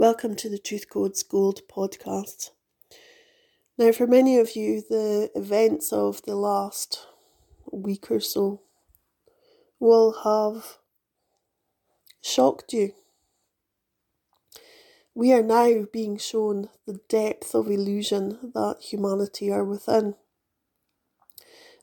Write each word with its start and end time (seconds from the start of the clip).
Welcome 0.00 0.34
to 0.36 0.48
the 0.48 0.56
Truth 0.56 0.88
Codes 0.88 1.22
Gold 1.22 1.60
podcast. 1.70 2.52
Now, 3.76 3.92
for 3.92 4.06
many 4.06 4.38
of 4.38 4.56
you, 4.56 4.80
the 4.80 5.30
events 5.34 5.92
of 5.92 6.22
the 6.22 6.36
last 6.36 7.06
week 7.70 8.10
or 8.10 8.18
so 8.18 8.62
will 9.78 10.22
have 10.24 10.78
shocked 12.22 12.72
you. 12.72 12.94
We 15.14 15.34
are 15.34 15.42
now 15.42 15.84
being 15.92 16.16
shown 16.16 16.70
the 16.86 17.00
depth 17.10 17.54
of 17.54 17.68
illusion 17.68 18.52
that 18.54 18.78
humanity 18.80 19.52
are 19.52 19.64
within. 19.64 20.14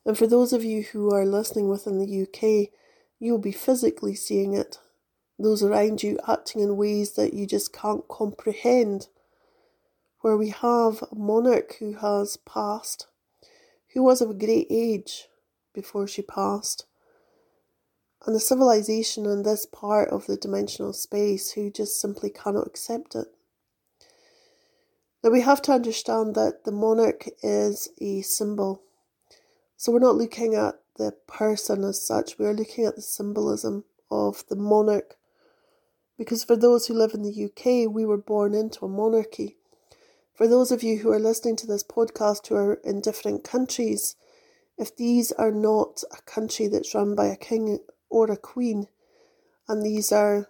And 0.08 0.18
for 0.18 0.26
those 0.26 0.54
of 0.54 0.64
you 0.64 0.82
who 0.92 1.14
are 1.14 1.24
listening 1.24 1.70
within 1.70 2.00
the 2.00 2.24
UK, 2.24 2.74
you'll 3.20 3.38
be 3.38 3.52
physically 3.52 4.16
seeing 4.16 4.56
it 4.56 4.80
those 5.40 5.64
around 5.64 6.04
you 6.04 6.20
acting 6.28 6.62
in 6.62 6.78
ways 6.78 7.14
that 7.14 7.34
you 7.34 7.46
just 7.46 7.72
can't 7.72 8.08
comprehend. 8.08 9.08
Where 10.22 10.38
we 10.38 10.50
have 10.50 11.04
a 11.04 11.16
monarch 11.16 11.76
who 11.80 11.94
has 11.94 12.38
passed, 12.38 13.08
who 13.94 14.04
was 14.04 14.20
of 14.20 14.32
a 14.32 14.34
great 14.34 14.68
age 14.70 15.28
before 15.74 16.08
she 16.08 16.24
passed, 16.24 16.86
and 18.26 18.36
a 18.36 18.40
civilization 18.40 19.26
in 19.26 19.44
this 19.44 19.66
part 19.66 20.10
of 20.10 20.26
the 20.26 20.36
dimensional 20.36 20.92
space 20.92 21.52
who 21.52 21.70
just 21.70 22.02
simply 22.02 22.30
cannot 22.30 22.68
accept 22.68 23.16
it. 23.16 23.28
Now 25.24 25.30
we 25.30 25.42
have 25.42 25.62
to 25.64 25.72
understand 25.72 26.36
that 26.36 26.64
the 26.64 26.72
monarch 26.72 27.28
is 27.44 27.90
a 28.02 28.22
symbol. 28.22 28.82
So 29.78 29.92
we're 29.92 30.00
not 30.00 30.16
looking 30.16 30.56
at 30.56 30.80
the 30.98 31.12
person 31.28 31.84
as 31.84 32.06
such, 32.06 32.40
we 32.40 32.46
are 32.46 32.54
looking 32.54 32.86
at 32.86 32.96
the 32.96 33.02
symbolism 33.02 33.84
of 34.10 34.44
the 34.50 34.56
monarch 34.56 35.16
because 36.18 36.44
for 36.44 36.56
those 36.56 36.88
who 36.88 36.94
live 36.94 37.14
in 37.14 37.22
the 37.22 37.46
UK, 37.46 37.92
we 37.92 38.06
were 38.06 38.18
born 38.18 38.54
into 38.54 38.86
a 38.86 38.90
monarchy. 38.90 39.58
For 40.34 40.48
those 40.48 40.72
of 40.72 40.84
you 40.84 41.00
who 41.00 41.12
are 41.12 41.20
listening 41.20 41.56
to 41.58 41.68
this 41.68 41.84
podcast 41.84 42.48
who 42.48 42.56
are 42.56 42.76
in 42.84 43.02
different 43.02 43.44
countries, 43.44 44.16
if 44.78 44.96
these 44.96 45.32
are 45.32 45.52
not 45.52 46.04
a 46.12 46.22
country 46.24 46.68
that's 46.68 46.94
run 46.94 47.16
by 47.16 47.26
a 47.26 47.36
king 47.36 47.80
or 48.10 48.32
a 48.32 48.38
queen, 48.38 48.88
and 49.68 49.84
these 49.84 50.12
are 50.12 50.48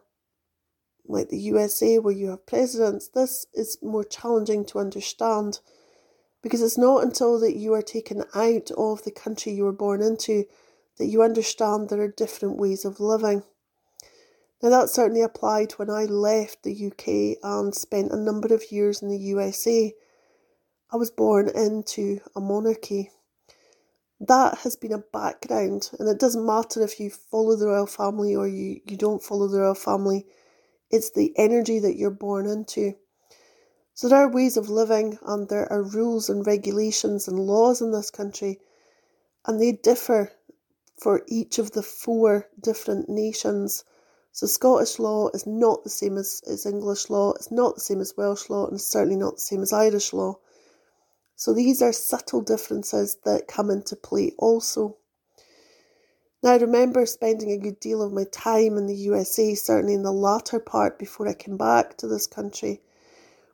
like 1.06 1.30
the 1.30 1.38
USA 1.38 2.00
where 2.00 2.14
you 2.14 2.30
have 2.30 2.46
presidents, 2.46 3.08
this 3.08 3.46
is 3.54 3.78
more 3.82 4.04
challenging 4.04 4.66
to 4.66 4.80
understand 4.80 5.60
because 6.44 6.62
it's 6.62 6.78
not 6.78 7.04
until 7.04 7.40
that 7.40 7.56
you 7.56 7.74
are 7.74 7.82
taken 7.82 8.24
out 8.36 8.72
of 8.78 9.04
the 9.04 9.12
country 9.12 9.54
you 9.54 9.64
were 9.64 9.72
born 9.72 10.02
into 10.02 10.46
that 10.98 11.08
you 11.08 11.22
understand 11.22 11.90
there 11.90 12.02
are 12.02 12.08
different 12.08 12.58
ways 12.58 12.86
of 12.86 13.00
living. 13.00 13.44
Now, 14.62 14.70
that 14.70 14.90
certainly 14.90 15.22
applied 15.22 15.74
when 15.74 15.92
I 15.92 16.06
left 16.06 16.64
the 16.64 16.88
UK 16.88 17.38
and 17.44 17.76
spent 17.76 18.12
a 18.12 18.18
number 18.18 18.52
of 18.56 18.72
years 18.72 19.04
in 19.04 19.10
the 19.10 19.18
USA. 19.18 19.94
I 20.90 20.98
was 20.98 21.12
born 21.12 21.48
into 21.50 22.22
a 22.36 22.42
monarchy. 22.42 23.12
That 24.20 24.60
has 24.60 24.76
been 24.76 24.94
a 24.94 24.98
background, 24.98 25.92
and 26.00 26.10
it 26.10 26.20
doesn't 26.20 26.44
matter 26.44 26.82
if 26.82 27.00
you 27.00 27.12
follow 27.12 27.56
the 27.56 27.68
royal 27.68 27.86
family 27.86 28.36
or 28.36 28.48
you, 28.48 28.82
you 28.84 28.98
don't 28.98 29.22
follow 29.22 29.48
the 29.48 29.60
royal 29.60 29.76
family, 29.76 30.26
it's 30.90 31.12
the 31.12 31.38
energy 31.38 31.78
that 31.78 31.98
you're 31.98 32.10
born 32.10 32.48
into. 32.48 32.96
So, 33.94 34.10
there 34.10 34.20
are 34.20 34.28
ways 34.28 34.58
of 34.58 34.70
living, 34.70 35.20
and 35.22 35.50
there 35.50 35.72
are 35.72 35.84
rules 35.84 36.30
and 36.30 36.48
regulations 36.48 37.28
and 37.28 37.40
laws 37.40 37.80
in 37.80 37.92
this 37.92 38.10
country, 38.10 38.60
and 39.46 39.62
they 39.62 39.74
differ 39.74 40.32
for 40.98 41.22
each 41.28 41.60
of 41.60 41.74
the 41.74 41.84
four 41.84 42.50
different 42.60 43.08
nations 43.08 43.84
so 44.38 44.46
Scottish 44.46 45.00
law 45.00 45.30
is 45.34 45.48
not 45.48 45.84
the 45.84 45.90
same 45.90 46.16
as, 46.16 46.44
as 46.46 46.68
English 46.68 47.10
law, 47.10 47.32
it's 47.32 47.50
not 47.50 47.74
the 47.74 47.82
same 47.82 48.00
as 48.00 48.16
Welsh 48.16 48.52
law, 48.52 48.68
and 48.68 48.76
it's 48.76 48.86
certainly 48.86 49.16
not 49.16 49.38
the 49.38 49.42
same 49.42 49.64
as 49.64 49.74
Irish 49.74 50.14
law. 50.14 50.38
So 51.36 51.56
these 51.56 51.82
are 51.82 51.92
subtle 51.92 52.42
differences 52.42 53.18
that 53.26 53.48
come 53.48 53.72
into 53.72 53.96
play 53.96 54.34
also. 54.38 54.98
Now, 56.44 56.52
I 56.52 56.58
remember 56.58 57.08
spending 57.08 57.50
a 57.50 57.58
good 57.58 57.80
deal 57.80 58.00
of 58.04 58.14
my 58.14 58.26
time 58.26 58.78
in 58.78 58.86
the 58.86 58.94
USA, 59.10 59.56
certainly 59.56 59.96
in 59.96 60.04
the 60.04 60.14
latter 60.14 60.60
part 60.60 61.00
before 61.00 61.28
I 61.28 61.34
came 61.34 61.58
back 61.58 61.98
to 61.98 62.08
this 62.08 62.28
country, 62.28 62.80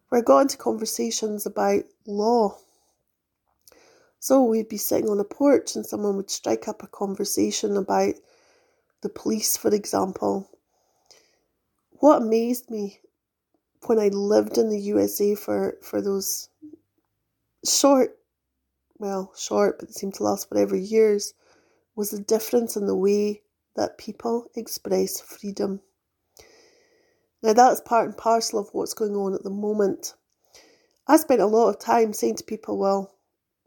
where 0.09 0.19
I 0.19 0.21
got 0.21 0.39
into 0.39 0.57
conversations 0.57 1.45
about 1.45 1.83
law. 2.05 2.57
So 4.19 4.43
we'd 4.43 4.67
be 4.67 4.75
sitting 4.75 5.07
on 5.07 5.21
a 5.21 5.23
porch 5.23 5.77
and 5.77 5.85
someone 5.85 6.17
would 6.17 6.29
strike 6.29 6.67
up 6.67 6.83
a 6.83 6.87
conversation 6.87 7.77
about 7.77 8.15
the 8.99 9.07
police, 9.07 9.55
for 9.55 9.73
example, 9.73 10.49
what 12.03 12.21
amazed 12.21 12.69
me 12.69 12.99
when 13.85 13.97
I 13.97 14.09
lived 14.09 14.57
in 14.57 14.67
the 14.67 14.77
USA 14.77 15.35
for, 15.35 15.77
for 15.81 16.01
those 16.01 16.49
short, 17.65 18.17
well, 18.97 19.31
short, 19.37 19.79
but 19.79 19.87
it 19.87 19.95
seemed 19.95 20.15
to 20.15 20.23
last 20.23 20.51
whatever 20.51 20.75
years, 20.75 21.33
was 21.95 22.09
the 22.09 22.19
difference 22.19 22.75
in 22.75 22.87
the 22.87 22.95
way 22.95 23.41
that 23.77 23.97
people 23.97 24.51
express 24.53 25.21
freedom. 25.21 25.79
Now, 27.41 27.53
that's 27.53 27.79
part 27.79 28.09
and 28.09 28.17
parcel 28.17 28.59
of 28.59 28.67
what's 28.73 28.93
going 28.93 29.15
on 29.15 29.33
at 29.33 29.43
the 29.43 29.49
moment. 29.49 30.13
I 31.07 31.15
spent 31.15 31.39
a 31.39 31.45
lot 31.45 31.69
of 31.69 31.79
time 31.79 32.11
saying 32.11 32.35
to 32.35 32.43
people, 32.43 32.77
well, 32.77 33.15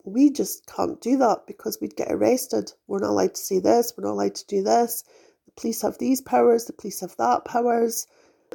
we 0.04 0.28
just 0.28 0.66
can't 0.66 1.00
do 1.00 1.16
that 1.16 1.46
because 1.46 1.78
we'd 1.80 1.96
get 1.96 2.12
arrested. 2.12 2.70
We're 2.86 2.98
not 2.98 3.12
allowed 3.12 3.36
to 3.36 3.40
say 3.40 3.60
this, 3.60 3.94
we're 3.96 4.04
not 4.04 4.12
allowed 4.12 4.34
to 4.34 4.46
do 4.46 4.62
this. 4.62 5.04
The 5.46 5.52
police 5.58 5.80
have 5.80 5.96
these 5.96 6.20
powers, 6.20 6.66
the 6.66 6.74
police 6.74 7.00
have 7.00 7.16
that 7.16 7.46
powers 7.46 8.06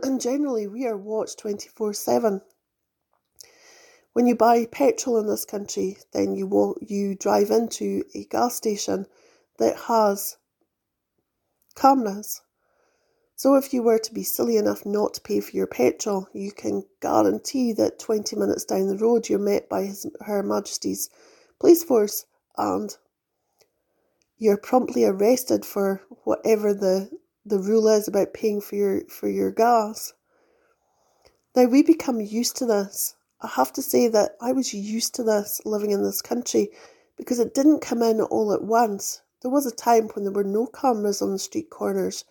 and 0.04 0.22
generally 0.22 0.68
we 0.68 0.86
are 0.86 0.98
watched 0.98 1.40
24 1.40 1.94
7. 1.94 2.42
When 4.14 4.28
you 4.28 4.36
buy 4.36 4.66
petrol 4.66 5.18
in 5.18 5.28
this 5.28 5.46
country, 5.46 5.98
then 6.12 6.36
you 6.36 6.46
walk, 6.46 6.80
you 6.82 7.16
drive 7.16 7.50
into 7.50 8.04
a 8.14 8.26
gas 8.26 8.56
station 8.56 9.06
that 9.58 9.78
has 9.88 10.38
cameras. 11.76 12.42
So 13.36 13.56
if 13.56 13.74
you 13.74 13.82
were 13.82 14.00
to 14.00 14.14
be 14.14 14.24
silly 14.24 14.58
enough 14.58 14.86
not 14.86 15.16
to 15.16 15.22
pay 15.22 15.40
for 15.40 15.56
your 15.56 15.68
petrol, 15.68 16.28
you 16.34 16.52
can 16.52 16.84
guarantee 17.02 17.74
that 17.74 18.00
20 18.00 18.36
minutes 18.36 18.66
down 18.66 18.88
the 18.88 18.98
road 18.98 19.30
you're 19.30 19.40
met 19.40 19.70
by 19.70 19.84
His, 19.86 20.06
Her 20.20 20.44
Majesty's 20.44 21.10
police 21.60 21.84
force 21.84 22.26
and 22.58 22.96
you're 24.38 24.58
promptly 24.58 25.06
arrested 25.06 25.66
for 25.66 26.02
whatever 26.24 26.74
the 26.74 27.10
the 27.46 27.60
rule 27.60 27.88
is 27.88 28.08
about 28.08 28.34
paying 28.34 28.62
for 28.62 28.76
your 28.76 29.02
for 29.08 29.28
your 29.28 29.52
gas. 29.52 30.14
Now 31.56 31.66
we 31.66 31.82
become 31.84 32.22
used 32.22 32.56
to 32.58 32.66
this. 32.66 33.16
I 33.42 33.48
have 33.48 33.74
to 33.74 33.82
say 33.82 34.08
that 34.08 34.38
I 34.40 34.52
was 34.52 34.74
used 34.74 35.16
to 35.16 35.24
this 35.24 35.62
living 35.66 35.92
in 35.92 36.04
this 36.04 36.22
country 36.22 36.70
because 37.18 37.40
it 37.40 37.54
didn't 37.54 37.82
come 37.82 38.04
in 38.04 38.22
all 38.22 38.54
at 38.54 38.64
once. 38.64 39.22
There 39.42 39.50
was 39.50 39.66
a 39.66 39.72
time 39.72 40.10
when 40.10 40.24
there 40.24 40.34
were 40.34 40.44
no 40.44 40.68
cameras 40.68 41.22
on 41.22 41.32
the 41.32 41.40
street 41.40 41.72
corners. 41.72 42.24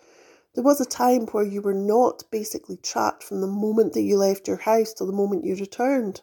There 0.55 0.65
was 0.65 0.81
a 0.81 0.85
time 0.85 1.27
where 1.27 1.45
you 1.45 1.61
were 1.61 1.75
not 1.75 2.23
basically 2.31 2.77
tracked 2.77 3.25
from 3.25 3.41
the 3.41 3.47
moment 3.49 3.93
that 3.95 4.03
you 4.03 4.17
left 4.17 4.47
your 4.47 4.59
house 4.59 4.93
to 4.95 5.05
the 5.05 5.13
moment 5.13 5.45
you 5.45 5.57
returned. 5.57 6.23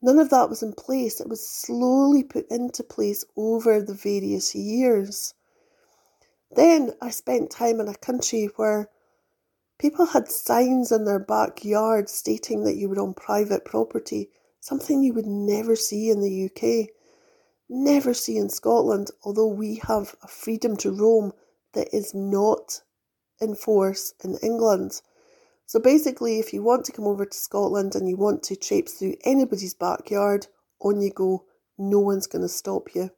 None 0.00 0.18
of 0.18 0.30
that 0.30 0.48
was 0.48 0.62
in 0.62 0.72
place. 0.72 1.20
It 1.20 1.28
was 1.28 1.46
slowly 1.46 2.22
put 2.22 2.48
into 2.48 2.82
place 2.82 3.24
over 3.36 3.80
the 3.80 3.94
various 3.94 4.54
years. 4.54 5.34
Then 6.54 6.92
I 7.00 7.10
spent 7.10 7.50
time 7.50 7.80
in 7.80 7.88
a 7.88 7.94
country 7.94 8.50
where 8.56 8.90
people 9.78 10.06
had 10.06 10.28
signs 10.28 10.92
in 10.92 11.04
their 11.04 11.18
backyard 11.18 12.08
stating 12.08 12.64
that 12.64 12.76
you 12.76 12.88
were 12.88 13.00
on 13.00 13.14
private 13.14 13.64
property, 13.64 14.30
something 14.60 15.02
you 15.02 15.14
would 15.14 15.26
never 15.26 15.74
see 15.74 16.10
in 16.10 16.20
the 16.20 16.44
UK, 16.46 16.90
never 17.68 18.12
see 18.12 18.36
in 18.36 18.50
Scotland, 18.50 19.10
although 19.24 19.46
we 19.46 19.80
have 19.86 20.14
a 20.22 20.28
freedom 20.28 20.76
to 20.76 20.90
roam 20.90 21.32
that 21.72 21.88
is 21.94 22.12
not 22.14 22.82
in 23.40 23.54
force 23.54 24.12
in 24.22 24.36
England. 24.42 25.00
So 25.64 25.80
basically, 25.80 26.38
if 26.38 26.52
you 26.52 26.62
want 26.62 26.84
to 26.84 26.92
come 26.92 27.06
over 27.06 27.24
to 27.24 27.38
Scotland 27.38 27.94
and 27.94 28.06
you 28.06 28.16
want 28.16 28.42
to 28.44 28.56
traipse 28.56 28.92
through 28.92 29.16
anybody's 29.24 29.74
backyard, 29.74 30.48
on 30.80 31.00
you 31.00 31.10
go, 31.10 31.46
no 31.78 31.98
one's 31.98 32.26
going 32.26 32.42
to 32.42 32.48
stop 32.48 32.94
you. 32.94 33.10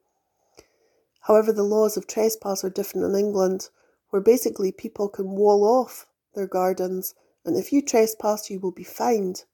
However, 1.25 1.53
the 1.53 1.62
laws 1.62 1.97
of 1.97 2.06
trespass 2.06 2.65
are 2.65 2.71
different 2.71 3.06
in 3.06 3.19
England, 3.19 3.71
where 4.11 4.21
basically 4.21 4.73
people 4.73 5.09
can 5.09 5.31
wall 5.31 5.65
off 5.65 6.06
their 6.35 6.47
gardens, 6.47 7.15
and 7.44 7.56
if 7.56 7.73
you 7.73 7.81
trespass, 7.81 8.50
you 8.50 8.61
will 8.61 8.73
be 8.73 8.85
fined. 8.85 9.44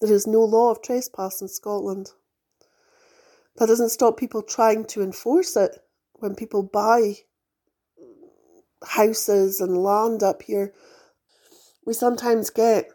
There 0.00 0.12
is 0.12 0.26
no 0.26 0.40
law 0.40 0.70
of 0.70 0.82
trespass 0.82 1.40
in 1.40 1.48
Scotland. 1.48 2.10
That 3.56 3.66
doesn't 3.66 3.90
stop 3.90 4.16
people 4.16 4.42
trying 4.42 4.84
to 4.86 5.02
enforce 5.02 5.56
it 5.56 5.78
when 6.14 6.34
people 6.34 6.64
buy 6.64 7.14
houses 8.84 9.60
and 9.60 9.78
land 9.78 10.24
up 10.24 10.42
here. 10.42 10.72
We 11.84 11.92
sometimes 11.92 12.50
get 12.50 12.90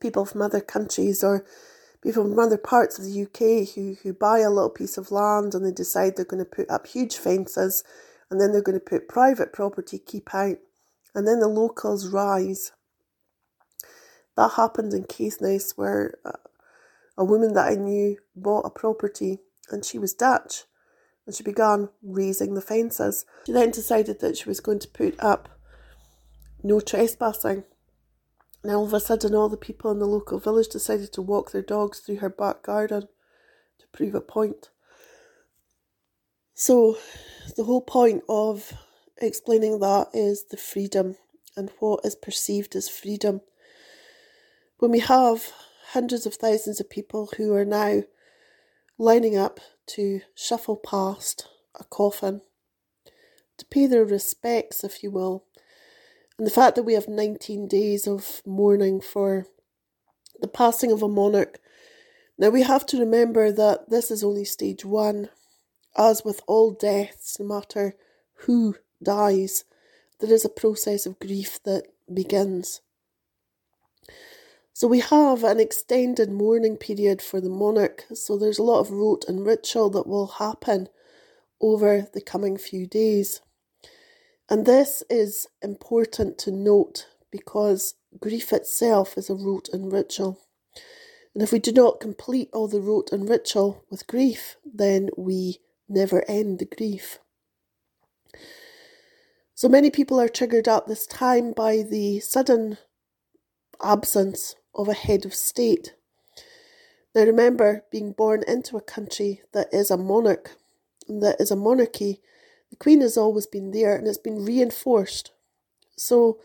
people 0.00 0.24
from 0.24 0.42
other 0.42 0.60
countries 0.60 1.22
or 1.22 1.44
people 2.02 2.24
from 2.24 2.38
other 2.38 2.58
parts 2.58 2.98
of 2.98 3.04
the 3.04 3.22
UK 3.22 3.74
who, 3.74 3.96
who 4.02 4.12
buy 4.12 4.40
a 4.40 4.50
little 4.50 4.70
piece 4.70 4.98
of 4.98 5.12
land 5.12 5.54
and 5.54 5.64
they 5.64 5.72
decide 5.72 6.16
they're 6.16 6.24
going 6.24 6.44
to 6.44 6.50
put 6.50 6.70
up 6.70 6.86
huge 6.86 7.16
fences 7.16 7.84
and 8.30 8.40
then 8.40 8.52
they're 8.52 8.62
going 8.62 8.78
to 8.78 8.84
put 8.84 9.08
private 9.08 9.52
property 9.52 9.98
keep 9.98 10.34
out 10.34 10.58
and 11.14 11.28
then 11.28 11.40
the 11.40 11.48
locals 11.48 12.08
rise 12.08 12.72
That 14.36 14.52
happened 14.52 14.94
in 14.94 15.04
Caithness, 15.04 15.74
where 15.76 16.14
uh, 16.24 16.32
a 17.18 17.24
woman 17.24 17.54
that 17.54 17.68
I 17.70 17.74
knew 17.74 18.18
bought 18.34 18.66
a 18.66 18.70
property 18.70 19.40
and 19.70 19.84
she 19.84 19.98
was 19.98 20.14
Dutch 20.14 20.64
and 21.26 21.34
she 21.34 21.44
began 21.44 21.90
raising 22.02 22.54
the 22.54 22.62
fences. 22.62 23.26
She 23.46 23.52
then 23.52 23.70
decided 23.70 24.20
that 24.20 24.38
she 24.38 24.48
was 24.48 24.60
going 24.60 24.80
to 24.80 24.88
put 24.88 25.20
up 25.20 25.50
no 26.62 26.80
trespassing. 26.80 27.64
And 28.62 28.72
all 28.72 28.84
of 28.84 28.92
a 28.92 29.00
sudden, 29.00 29.34
all 29.34 29.48
the 29.48 29.56
people 29.56 29.90
in 29.90 29.98
the 29.98 30.06
local 30.06 30.38
village 30.38 30.68
decided 30.68 31.12
to 31.12 31.22
walk 31.22 31.50
their 31.50 31.62
dogs 31.62 31.98
through 31.98 32.16
her 32.16 32.28
back 32.28 32.62
garden 32.62 33.08
to 33.78 33.86
prove 33.92 34.14
a 34.14 34.20
point. 34.20 34.70
So, 36.54 36.98
the 37.56 37.64
whole 37.64 37.80
point 37.80 38.22
of 38.28 38.72
explaining 39.18 39.80
that 39.80 40.08
is 40.14 40.44
the 40.44 40.56
freedom 40.56 41.16
and 41.56 41.70
what 41.80 42.04
is 42.04 42.14
perceived 42.14 42.76
as 42.76 42.88
freedom. 42.88 43.40
When 44.78 44.90
we 44.90 45.00
have 45.00 45.52
hundreds 45.88 46.24
of 46.26 46.34
thousands 46.34 46.80
of 46.80 46.88
people 46.88 47.30
who 47.36 47.54
are 47.54 47.64
now 47.64 48.02
lining 48.98 49.36
up 49.36 49.60
to 49.86 50.20
shuffle 50.34 50.76
past 50.76 51.48
a 51.78 51.84
coffin, 51.84 52.42
to 53.58 53.66
pay 53.66 53.86
their 53.86 54.04
respects, 54.04 54.84
if 54.84 55.02
you 55.02 55.10
will, 55.10 55.44
and 56.42 56.46
the 56.48 56.54
fact 56.54 56.74
that 56.74 56.82
we 56.82 56.94
have 56.94 57.06
19 57.06 57.68
days 57.68 58.08
of 58.08 58.42
mourning 58.44 59.00
for 59.00 59.46
the 60.40 60.48
passing 60.48 60.90
of 60.90 61.00
a 61.00 61.08
monarch. 61.08 61.60
Now, 62.36 62.48
we 62.48 62.64
have 62.64 62.84
to 62.86 62.98
remember 62.98 63.52
that 63.52 63.90
this 63.90 64.10
is 64.10 64.24
only 64.24 64.44
stage 64.44 64.84
one. 64.84 65.28
As 65.96 66.24
with 66.24 66.40
all 66.48 66.72
deaths, 66.72 67.38
no 67.38 67.46
matter 67.46 67.94
who 68.38 68.74
dies, 69.00 69.64
there 70.18 70.32
is 70.32 70.44
a 70.44 70.48
process 70.48 71.06
of 71.06 71.20
grief 71.20 71.62
that 71.62 71.84
begins. 72.12 72.80
So 74.72 74.88
we 74.88 74.98
have 74.98 75.44
an 75.44 75.60
extended 75.60 76.28
mourning 76.28 76.76
period 76.76 77.22
for 77.22 77.40
the 77.40 77.50
monarch, 77.50 78.06
so 78.14 78.36
there's 78.36 78.58
a 78.58 78.64
lot 78.64 78.80
of 78.80 78.90
rote 78.90 79.26
and 79.28 79.46
ritual 79.46 79.90
that 79.90 80.08
will 80.08 80.26
happen 80.26 80.88
over 81.60 82.08
the 82.12 82.20
coming 82.20 82.56
few 82.56 82.88
days. 82.88 83.42
And 84.52 84.66
this 84.66 85.02
is 85.08 85.48
important 85.62 86.36
to 86.40 86.50
note 86.50 87.06
because 87.30 87.94
grief 88.20 88.52
itself 88.52 89.16
is 89.16 89.30
a 89.30 89.34
rote 89.34 89.70
and 89.72 89.90
ritual. 89.90 90.42
And 91.32 91.42
if 91.42 91.52
we 91.52 91.58
do 91.58 91.72
not 91.72 92.00
complete 92.00 92.50
all 92.52 92.68
the 92.68 92.82
rote 92.82 93.12
and 93.12 93.26
ritual 93.26 93.82
with 93.88 94.06
grief, 94.06 94.56
then 94.62 95.08
we 95.16 95.60
never 95.88 96.22
end 96.28 96.58
the 96.58 96.66
grief. 96.66 97.18
So 99.54 99.70
many 99.70 99.88
people 99.88 100.20
are 100.20 100.28
triggered 100.28 100.68
at 100.68 100.86
this 100.86 101.06
time 101.06 101.54
by 101.54 101.78
the 101.78 102.20
sudden 102.20 102.76
absence 103.82 104.54
of 104.74 104.86
a 104.86 104.92
head 104.92 105.24
of 105.24 105.34
state. 105.34 105.94
Now 107.14 107.22
remember, 107.22 107.84
being 107.90 108.12
born 108.12 108.42
into 108.46 108.76
a 108.76 108.82
country 108.82 109.40
that 109.54 109.72
is 109.72 109.90
a 109.90 109.96
monarch, 109.96 110.50
that 111.08 111.40
is 111.40 111.50
a 111.50 111.56
monarchy, 111.56 112.20
the 112.72 112.76
Queen 112.76 113.02
has 113.02 113.18
always 113.18 113.46
been 113.46 113.70
there 113.70 113.94
and 113.94 114.08
it's 114.08 114.16
been 114.16 114.46
reinforced. 114.46 115.30
So 115.94 116.40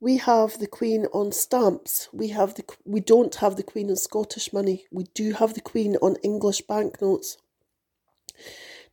we 0.00 0.16
have 0.16 0.58
the 0.58 0.66
Queen 0.66 1.04
on 1.12 1.30
stamps. 1.30 2.08
We 2.10 2.28
have 2.28 2.54
the 2.54 2.64
we 2.86 3.00
don't 3.00 3.34
have 3.34 3.56
the 3.56 3.62
Queen 3.62 3.90
on 3.90 3.96
Scottish 3.96 4.50
money. 4.50 4.86
We 4.90 5.04
do 5.12 5.34
have 5.34 5.52
the 5.52 5.60
Queen 5.60 5.96
on 5.96 6.16
English 6.22 6.62
banknotes. 6.62 7.36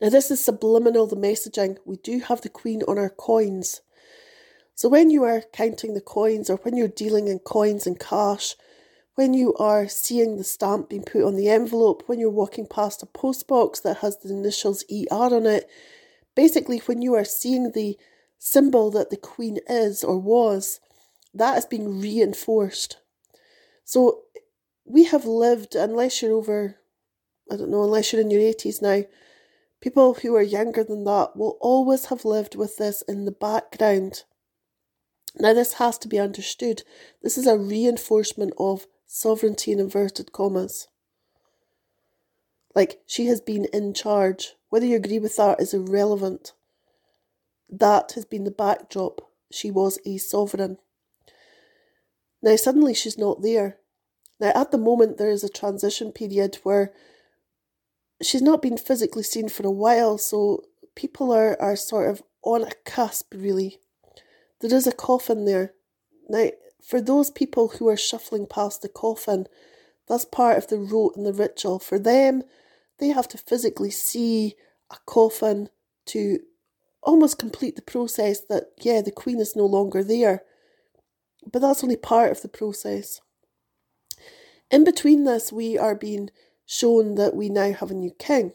Now, 0.02 0.10
this 0.10 0.30
is 0.30 0.44
subliminal, 0.44 1.08
the 1.08 1.16
messaging. 1.16 1.78
We 1.86 1.96
do 1.96 2.20
have 2.20 2.42
the 2.42 2.50
Queen 2.50 2.84
on 2.90 2.98
our 2.98 3.10
coins. 3.10 3.80
So, 4.74 4.90
when 4.90 5.10
you 5.10 5.24
are 5.24 5.44
counting 5.54 5.94
the 5.94 6.02
coins 6.02 6.50
or 6.50 6.58
when 6.58 6.76
you're 6.76 6.90
dealing 6.90 7.30
in 7.30 7.40
coins 7.40 7.88
and 7.88 7.98
cash, 7.98 8.58
when 9.14 9.34
you 9.34 9.54
are 9.56 9.88
seeing 9.88 10.36
the 10.36 10.44
stamp 10.44 10.90
being 10.90 11.04
put 11.04 11.24
on 11.24 11.38
the 11.38 11.48
envelope, 11.48 12.04
when 12.08 12.20
you're 12.20 12.30
walking 12.30 12.68
past 12.68 13.02
a 13.02 13.06
postbox 13.06 13.82
that 13.84 14.00
has 14.00 14.18
the 14.18 14.34
initials 14.34 14.84
ER 14.92 15.34
on 15.34 15.46
it, 15.46 15.70
basically, 16.36 16.80
when 16.80 17.02
you 17.02 17.14
are 17.16 17.26
seeing 17.26 17.72
the 17.72 17.98
symbol 18.38 18.92
that 18.92 19.10
the 19.10 19.18
Queen 19.18 19.60
is 19.68 20.04
or 20.04 20.20
was, 20.20 20.80
that 21.34 21.58
is 21.58 21.66
being 21.66 22.00
reinforced. 22.00 22.98
So, 23.84 24.22
we 24.86 25.06
have 25.06 25.26
lived, 25.26 25.76
unless 25.76 26.22
you're 26.22 26.34
over, 26.34 26.78
I 27.52 27.56
don't 27.56 27.72
know, 27.72 27.84
unless 27.84 28.12
you're 28.12 28.22
in 28.22 28.32
your 28.32 28.42
80s 28.42 28.82
now, 28.82 29.04
People 29.86 30.16
who 30.16 30.36
are 30.36 30.42
younger 30.42 30.84
than 30.84 31.04
that 31.04 31.36
will 31.36 31.60
always 31.62 32.06
have 32.06 32.26
lived 32.26 32.56
with 32.56 32.78
this 32.78 33.04
in 33.04 33.26
the 33.26 33.32
background. 33.32 34.24
Now, 35.36 35.54
this 35.54 35.74
has 35.74 36.00
to 36.00 36.08
be 36.08 36.18
understood. 36.18 36.82
This 37.22 37.38
is 37.38 37.46
a 37.46 37.56
reinforcement 37.56 38.54
of 38.58 38.88
sovereignty 39.06 39.72
in 39.72 39.80
inverted 39.80 40.32
commas. 40.32 40.88
Like, 42.74 43.02
she 43.06 43.28
has 43.28 43.42
been 43.42 43.66
in 43.66 43.94
charge. 43.94 44.56
Whether 44.76 44.88
you 44.88 44.98
agree 44.98 45.20
with 45.20 45.38
that 45.38 45.62
is 45.62 45.74
irrelevant. 45.74 46.52
That 47.70 48.12
has 48.12 48.26
been 48.26 48.44
the 48.44 48.52
backdrop. 48.52 49.22
She 49.50 49.72
was 49.72 50.00
a 50.06 50.18
sovereign. 50.18 50.80
Now, 52.44 52.58
suddenly 52.58 52.94
she's 52.94 53.18
not 53.18 53.42
there. 53.42 53.78
Now, 54.38 54.52
at 54.54 54.72
the 54.72 54.78
moment, 54.78 55.18
there 55.18 55.32
is 55.32 55.46
a 55.46 55.50
transition 55.50 56.12
period 56.12 56.58
where 56.64 56.92
she's 58.22 58.42
not 58.42 58.62
been 58.62 58.76
physically 58.76 59.24
seen 59.24 59.48
for 59.48 59.66
a 59.66 59.72
while, 59.72 60.18
so 60.18 60.64
people 60.94 61.32
are, 61.32 61.56
are 61.62 61.78
sort 61.78 62.10
of 62.10 62.22
on 62.44 62.64
a 62.64 62.72
cusp, 62.84 63.34
really. 63.34 63.80
There 64.60 64.76
is 64.76 64.88
a 64.88 64.92
coffin 64.92 65.46
there. 65.46 65.72
Now, 66.28 66.50
for 66.86 67.00
those 67.00 67.32
people 67.32 67.70
who 67.70 67.88
are 67.88 67.96
shuffling 67.96 68.46
past 68.46 68.82
the 68.82 68.90
coffin, 68.90 69.48
that's 70.10 70.26
part 70.26 70.58
of 70.58 70.68
the 70.68 70.80
rote 70.80 71.16
and 71.16 71.26
the 71.26 71.32
ritual. 71.32 71.80
For 71.80 71.98
them, 71.98 72.44
they 72.98 73.08
have 73.08 73.30
to 73.30 73.38
physically 73.38 73.90
see 73.90 74.56
a 74.92 74.98
coffin 75.06 75.70
to 76.08 76.40
almost 77.02 77.40
complete 77.40 77.76
the 77.76 77.82
process 77.82 78.40
that, 78.50 78.72
yeah, 78.82 79.02
the 79.02 79.12
queen 79.12 79.40
is 79.40 79.56
no 79.56 79.66
longer 79.66 80.04
there. 80.04 80.44
But 81.52 81.60
that's 81.60 81.84
only 81.84 81.98
part 81.98 82.32
of 82.32 82.42
the 82.42 82.48
process. 82.48 83.22
In 84.72 84.84
between 84.84 85.24
this, 85.24 85.52
we 85.52 85.78
are 85.78 85.96
being 85.96 86.30
shown 86.66 87.16
that 87.16 87.36
we 87.36 87.50
now 87.50 87.72
have 87.72 87.92
a 87.92 87.96
new 87.96 88.12
king. 88.18 88.54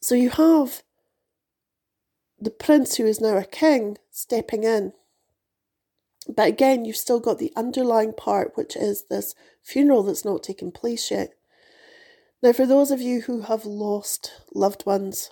So 0.00 0.14
you 0.14 0.30
have 0.30 0.82
the 2.40 2.50
prince 2.50 2.96
who 2.96 3.06
is 3.06 3.20
now 3.20 3.36
a 3.36 3.44
king 3.44 3.98
stepping 4.10 4.64
in. 4.64 4.92
But 6.28 6.48
again, 6.48 6.84
you've 6.84 6.96
still 6.96 7.20
got 7.20 7.38
the 7.38 7.52
underlying 7.56 8.12
part, 8.12 8.52
which 8.54 8.76
is 8.76 9.04
this 9.10 9.34
funeral 9.62 10.02
that's 10.02 10.24
not 10.24 10.42
taken 10.42 10.70
place 10.70 11.10
yet. 11.10 11.34
Now, 12.44 12.52
for 12.52 12.66
those 12.66 12.90
of 12.90 13.00
you 13.00 13.22
who 13.22 13.40
have 13.40 13.64
lost 13.64 14.42
loved 14.52 14.84
ones, 14.84 15.30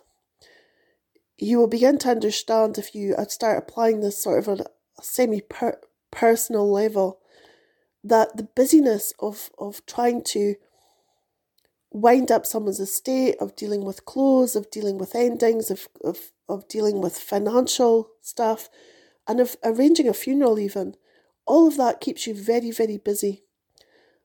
you 1.37 1.59
will 1.59 1.67
begin 1.67 1.99
to 1.99 2.09
understand 2.09 2.79
if 2.79 2.95
you 2.95 3.15
start 3.29 3.59
applying 3.59 4.01
this 4.01 4.17
sort 4.17 4.39
of 4.39 4.61
a, 4.61 4.67
semi 5.03 5.43
personal 6.11 6.73
level 6.73 7.21
that 8.03 8.39
the 8.39 8.45
busyness 8.45 9.13
of, 9.21 9.51
of 9.59 9.85
trying 9.85 10.25
to 10.25 10.55
wind 11.91 12.33
up 12.33 12.47
someone's 12.47 12.81
estate, 12.81 13.37
of 13.41 13.57
dealing 13.57 13.85
with 13.85 14.07
clothes, 14.07 14.57
of 14.57 14.71
dealing 14.71 14.97
with 14.97 15.15
endings, 15.15 15.71
of, 15.71 15.89
of, 16.03 16.31
of 16.49 16.67
dealing 16.67 17.03
with 17.03 17.19
financial 17.19 18.09
stuff, 18.23 18.71
and 19.29 19.39
of 19.39 19.57
arranging 19.63 20.09
a 20.09 20.15
funeral, 20.15 20.59
even, 20.59 20.97
all 21.45 21.69
of 21.69 21.77
that 21.77 22.01
keeps 22.01 22.27
you 22.27 22.33
very, 22.33 22.71
very 22.71 22.97
busy. 22.97 23.43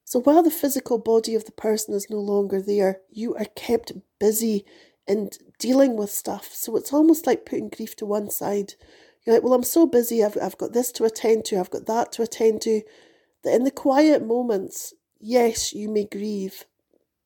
So 0.07 0.21
while 0.21 0.41
the 0.41 0.49
physical 0.49 0.99
body 0.99 1.35
of 1.35 1.43
the 1.43 1.51
person 1.51 1.93
is 1.93 2.09
no 2.09 2.19
longer 2.19 2.61
there, 2.61 3.01
you 3.09 3.35
are 3.35 3.43
kept 3.57 3.91
busy 4.19 4.63
in 5.05 5.31
dealing 5.59 5.97
with 5.97 6.09
stuff. 6.11 6.53
So 6.53 6.77
it's 6.77 6.93
almost 6.93 7.27
like 7.27 7.45
putting 7.45 7.67
grief 7.67 7.93
to 7.97 8.05
one 8.05 8.29
side. 8.29 8.75
You're 9.25 9.35
like, 9.35 9.43
well, 9.43 9.53
I'm 9.53 9.63
so 9.63 9.85
busy, 9.85 10.23
I've, 10.23 10.37
I've 10.41 10.57
got 10.57 10.71
this 10.71 10.93
to 10.93 11.03
attend 11.03 11.43
to, 11.45 11.59
I've 11.59 11.71
got 11.71 11.87
that 11.87 12.13
to 12.13 12.21
attend 12.21 12.61
to 12.61 12.83
that 13.43 13.53
in 13.53 13.65
the 13.65 13.69
quiet 13.69 14.25
moments, 14.25 14.93
yes, 15.19 15.73
you 15.73 15.89
may 15.89 16.05
grieve, 16.05 16.63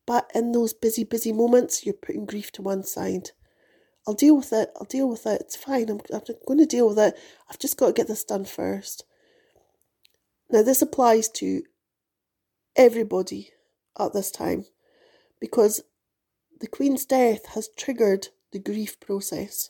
but 0.07 0.31
in 0.33 0.51
those 0.51 0.73
busy, 0.73 1.03
busy 1.03 1.31
moments, 1.31 1.85
you're 1.85 1.93
putting 1.93 2.25
grief 2.25 2.51
to 2.53 2.63
one 2.63 2.81
side. 2.83 3.29
I'll 4.07 4.15
deal 4.15 4.37
with 4.37 4.51
it. 4.53 4.71
I'll 4.77 4.87
deal 4.87 5.07
with 5.07 5.27
it. 5.27 5.41
It's 5.41 5.55
fine. 5.55 5.87
I'm, 5.87 6.01
I'm 6.11 6.21
going 6.47 6.57
to 6.57 6.65
deal 6.65 6.89
with 6.89 6.97
it. 6.97 7.13
I've 7.47 7.59
just 7.59 7.77
got 7.77 7.85
to 7.85 7.93
get 7.93 8.07
this 8.07 8.23
done 8.23 8.45
first. 8.45 9.05
Now, 10.49 10.63
this 10.63 10.81
applies 10.81 11.29
to 11.29 11.61
everybody 12.75 13.51
at 13.99 14.13
this 14.13 14.31
time 14.31 14.65
because 15.39 15.81
the 16.59 16.67
Queen's 16.67 17.05
death 17.05 17.47
has 17.47 17.69
triggered 17.77 18.27
the 18.51 18.59
grief 18.59 18.99
process. 18.99 19.69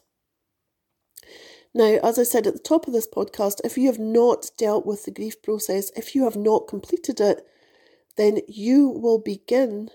Now, 1.73 1.99
as 2.03 2.19
I 2.19 2.23
said 2.23 2.47
at 2.47 2.53
the 2.53 2.59
top 2.59 2.85
of 2.87 2.93
this 2.93 3.07
podcast, 3.07 3.61
if 3.63 3.77
you 3.77 3.87
have 3.87 3.99
not 3.99 4.51
dealt 4.57 4.85
with 4.85 5.05
the 5.05 5.11
grief 5.11 5.41
process, 5.41 5.89
if 5.95 6.13
you 6.13 6.25
have 6.25 6.35
not 6.35 6.67
completed 6.67 7.21
it, 7.21 7.47
then 8.17 8.39
you 8.47 8.89
will 8.89 9.19
begin 9.19 9.89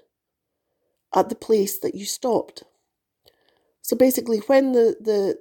at 1.14 1.28
the 1.28 1.34
place 1.34 1.78
that 1.78 1.94
you 1.94 2.06
stopped. 2.06 2.62
So 3.82 3.94
basically, 3.94 4.38
when 4.38 4.72
the, 4.72 4.96
the, 4.98 5.38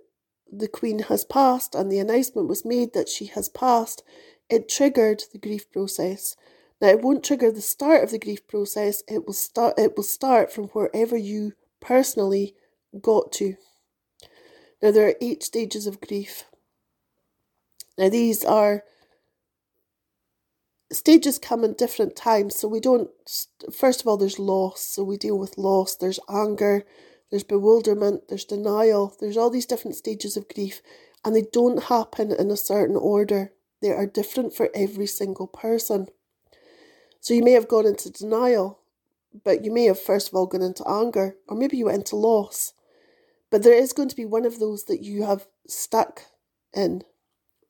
the 0.51 0.67
Queen 0.67 0.99
has 0.99 1.23
passed 1.23 1.73
and 1.73 1.89
the 1.89 1.99
announcement 1.99 2.49
was 2.49 2.65
made 2.65 2.93
that 2.93 3.09
she 3.09 3.27
has 3.27 3.47
passed, 3.47 4.03
it 4.49 4.69
triggered 4.69 5.23
the 5.31 5.39
grief 5.39 5.71
process. 5.71 6.35
Now 6.81 6.89
it 6.89 7.01
won't 7.01 7.23
trigger 7.23 7.51
the 7.51 7.61
start 7.61 8.03
of 8.03 8.11
the 8.11 8.19
grief 8.19 8.47
process, 8.47 9.03
it 9.07 9.25
will 9.25 9.33
start 9.33 9.75
it 9.77 9.95
will 9.95 10.03
start 10.03 10.51
from 10.51 10.65
wherever 10.69 11.17
you 11.17 11.53
personally 11.79 12.55
got 13.01 13.31
to. 13.33 13.55
Now 14.81 14.91
there 14.91 15.07
are 15.07 15.15
eight 15.21 15.43
stages 15.43 15.87
of 15.87 16.01
grief. 16.01 16.45
Now 17.97 18.09
these 18.09 18.43
are 18.43 18.83
stages 20.91 21.39
come 21.39 21.63
in 21.63 21.73
different 21.73 22.15
times, 22.15 22.55
so 22.55 22.67
we 22.67 22.79
don't 22.79 23.09
first 23.73 24.01
of 24.01 24.07
all 24.07 24.17
there's 24.17 24.39
loss, 24.39 24.81
so 24.81 25.03
we 25.03 25.17
deal 25.17 25.37
with 25.39 25.57
loss, 25.57 25.95
there's 25.95 26.19
anger, 26.29 26.83
there's 27.31 27.43
bewilderment, 27.43 28.27
there's 28.27 28.45
denial, 28.45 29.15
there's 29.19 29.37
all 29.37 29.49
these 29.49 29.65
different 29.65 29.95
stages 29.95 30.37
of 30.37 30.47
grief, 30.47 30.81
and 31.23 31.35
they 31.35 31.45
don't 31.51 31.85
happen 31.85 32.31
in 32.31 32.51
a 32.51 32.57
certain 32.57 32.95
order. 32.95 33.53
They 33.81 33.91
are 33.91 34.05
different 34.05 34.55
for 34.55 34.69
every 34.73 35.07
single 35.07 35.47
person. 35.47 36.07
So 37.25 37.33
you 37.33 37.41
may 37.41 37.53
have 37.53 37.67
gone 37.67 37.87
into 37.87 38.11
denial, 38.11 38.81
but 39.43 39.65
you 39.65 39.73
may 39.73 39.85
have 39.85 39.99
first 39.99 40.27
of 40.27 40.35
all 40.35 40.45
gone 40.45 40.61
into 40.61 40.87
anger, 40.87 41.37
or 41.47 41.57
maybe 41.57 41.75
you 41.75 41.85
went 41.85 41.97
into 41.97 42.15
loss. 42.15 42.73
But 43.49 43.63
there 43.63 43.73
is 43.73 43.93
going 43.93 44.09
to 44.09 44.15
be 44.15 44.25
one 44.25 44.45
of 44.45 44.59
those 44.59 44.83
that 44.83 45.01
you 45.01 45.23
have 45.23 45.47
stuck 45.65 46.21
in. 46.71 47.01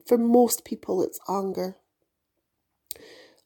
For 0.06 0.18
most 0.18 0.66
people, 0.66 1.02
it's 1.02 1.22
anger. 1.30 1.78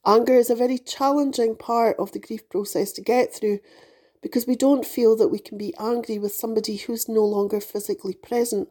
Anger 0.04 0.34
is 0.34 0.50
a 0.50 0.56
very 0.56 0.78
challenging 0.78 1.54
part 1.54 1.94
of 1.96 2.10
the 2.10 2.18
grief 2.18 2.48
process 2.48 2.90
to 2.94 3.02
get 3.02 3.32
through 3.32 3.60
because 4.20 4.48
we 4.48 4.56
don't 4.56 4.84
feel 4.84 5.14
that 5.14 5.28
we 5.28 5.38
can 5.38 5.58
be 5.58 5.74
angry 5.78 6.18
with 6.18 6.32
somebody 6.32 6.76
who's 6.76 7.08
no 7.08 7.24
longer 7.24 7.60
physically 7.60 8.14
present. 8.14 8.68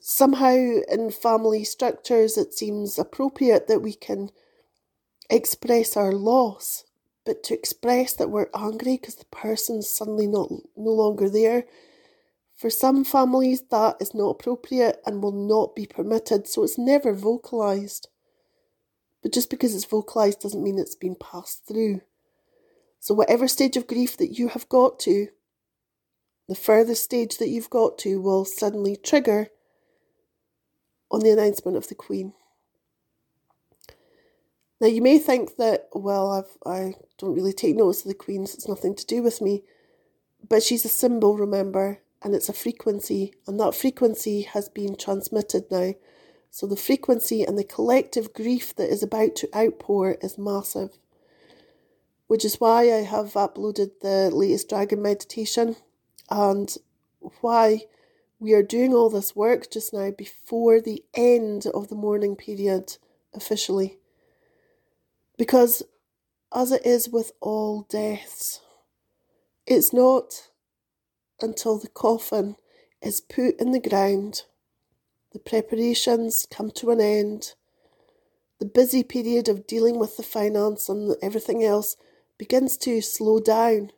Somehow, 0.00 0.56
in 0.90 1.12
family 1.12 1.62
structures, 1.62 2.36
it 2.36 2.52
seems 2.52 2.98
appropriate 2.98 3.68
that 3.68 3.80
we 3.80 3.92
can 3.92 4.30
express 5.30 5.96
our 5.96 6.12
loss, 6.12 6.84
but 7.24 7.42
to 7.44 7.54
express 7.54 8.12
that 8.14 8.30
we're 8.30 8.50
angry 8.54 8.96
because 8.96 9.16
the 9.16 9.24
person's 9.26 9.88
suddenly 9.88 10.26
not 10.26 10.50
no 10.76 10.90
longer 10.90 11.28
there. 11.28 11.64
For 12.54 12.70
some 12.70 13.04
families, 13.04 13.62
that 13.70 13.96
is 14.00 14.14
not 14.14 14.30
appropriate 14.30 15.00
and 15.04 15.22
will 15.22 15.32
not 15.32 15.74
be 15.74 15.86
permitted, 15.86 16.46
so 16.46 16.62
it's 16.62 16.78
never 16.78 17.12
vocalized. 17.12 18.08
But 19.22 19.32
just 19.32 19.50
because 19.50 19.74
it's 19.74 19.84
vocalized 19.84 20.40
doesn't 20.40 20.62
mean 20.62 20.78
it's 20.78 20.94
been 20.94 21.16
passed 21.16 21.66
through. 21.66 22.02
So, 23.00 23.14
whatever 23.14 23.48
stage 23.48 23.76
of 23.76 23.86
grief 23.86 24.16
that 24.18 24.38
you 24.38 24.48
have 24.48 24.68
got 24.68 24.98
to, 25.00 25.28
the 26.48 26.54
furthest 26.54 27.04
stage 27.04 27.38
that 27.38 27.48
you've 27.48 27.70
got 27.70 27.98
to 27.98 28.20
will 28.20 28.44
suddenly 28.44 28.96
trigger 28.96 29.48
on 31.10 31.20
the 31.20 31.30
announcement 31.30 31.76
of 31.76 31.88
the 31.88 31.94
Queen. 31.94 32.34
Now, 34.80 34.88
you 34.88 35.00
may 35.02 35.18
think 35.18 35.56
that, 35.56 35.88
well, 35.92 36.30
I've, 36.30 36.58
I 36.66 36.94
don't 37.18 37.34
really 37.34 37.52
take 37.52 37.76
notice 37.76 38.02
of 38.02 38.08
the 38.08 38.14
queens, 38.14 38.54
it's 38.54 38.68
nothing 38.68 38.94
to 38.96 39.06
do 39.06 39.22
with 39.22 39.40
me. 39.40 39.62
But 40.46 40.62
she's 40.62 40.84
a 40.84 40.88
symbol, 40.88 41.36
remember, 41.36 42.00
and 42.22 42.34
it's 42.34 42.48
a 42.48 42.54
frequency, 42.54 43.34
and 43.46 43.58
that 43.60 43.74
frequency 43.74 44.42
has 44.42 44.68
been 44.68 44.96
transmitted 44.96 45.64
now. 45.70 45.94
So 46.50 46.66
the 46.66 46.76
frequency 46.76 47.42
and 47.42 47.58
the 47.58 47.64
collective 47.64 48.32
grief 48.32 48.74
that 48.76 48.88
is 48.88 49.02
about 49.02 49.36
to 49.36 49.48
outpour 49.56 50.16
is 50.20 50.38
massive. 50.38 50.98
Which 52.26 52.44
is 52.44 52.60
why 52.60 52.92
I 52.92 53.02
have 53.02 53.32
uploaded 53.34 54.00
the 54.00 54.30
latest 54.32 54.68
dragon 54.68 55.02
meditation 55.02 55.76
and 56.30 56.74
why 57.40 57.86
we 58.38 58.52
are 58.52 58.62
doing 58.62 58.94
all 58.94 59.10
this 59.10 59.34
work 59.34 59.70
just 59.70 59.92
now 59.92 60.10
before 60.10 60.80
the 60.80 61.04
end 61.14 61.66
of 61.74 61.88
the 61.88 61.94
mourning 61.94 62.36
period 62.36 62.98
officially. 63.34 63.98
Because, 65.36 65.82
as 66.54 66.70
it 66.70 66.86
is 66.86 67.08
with 67.08 67.32
all 67.40 67.82
deaths, 67.82 68.60
it's 69.66 69.92
not 69.92 70.48
until 71.40 71.78
the 71.78 71.88
coffin 71.88 72.56
is 73.02 73.20
put 73.20 73.60
in 73.60 73.72
the 73.72 73.80
ground, 73.80 74.42
the 75.32 75.38
preparations 75.38 76.46
come 76.50 76.70
to 76.70 76.90
an 76.90 77.00
end, 77.00 77.54
the 78.60 78.66
busy 78.66 79.02
period 79.02 79.48
of 79.48 79.66
dealing 79.66 79.98
with 79.98 80.16
the 80.16 80.22
finance 80.22 80.88
and 80.88 81.16
everything 81.20 81.64
else 81.64 81.96
begins 82.38 82.76
to 82.78 83.00
slow 83.00 83.40
down, 83.40 83.90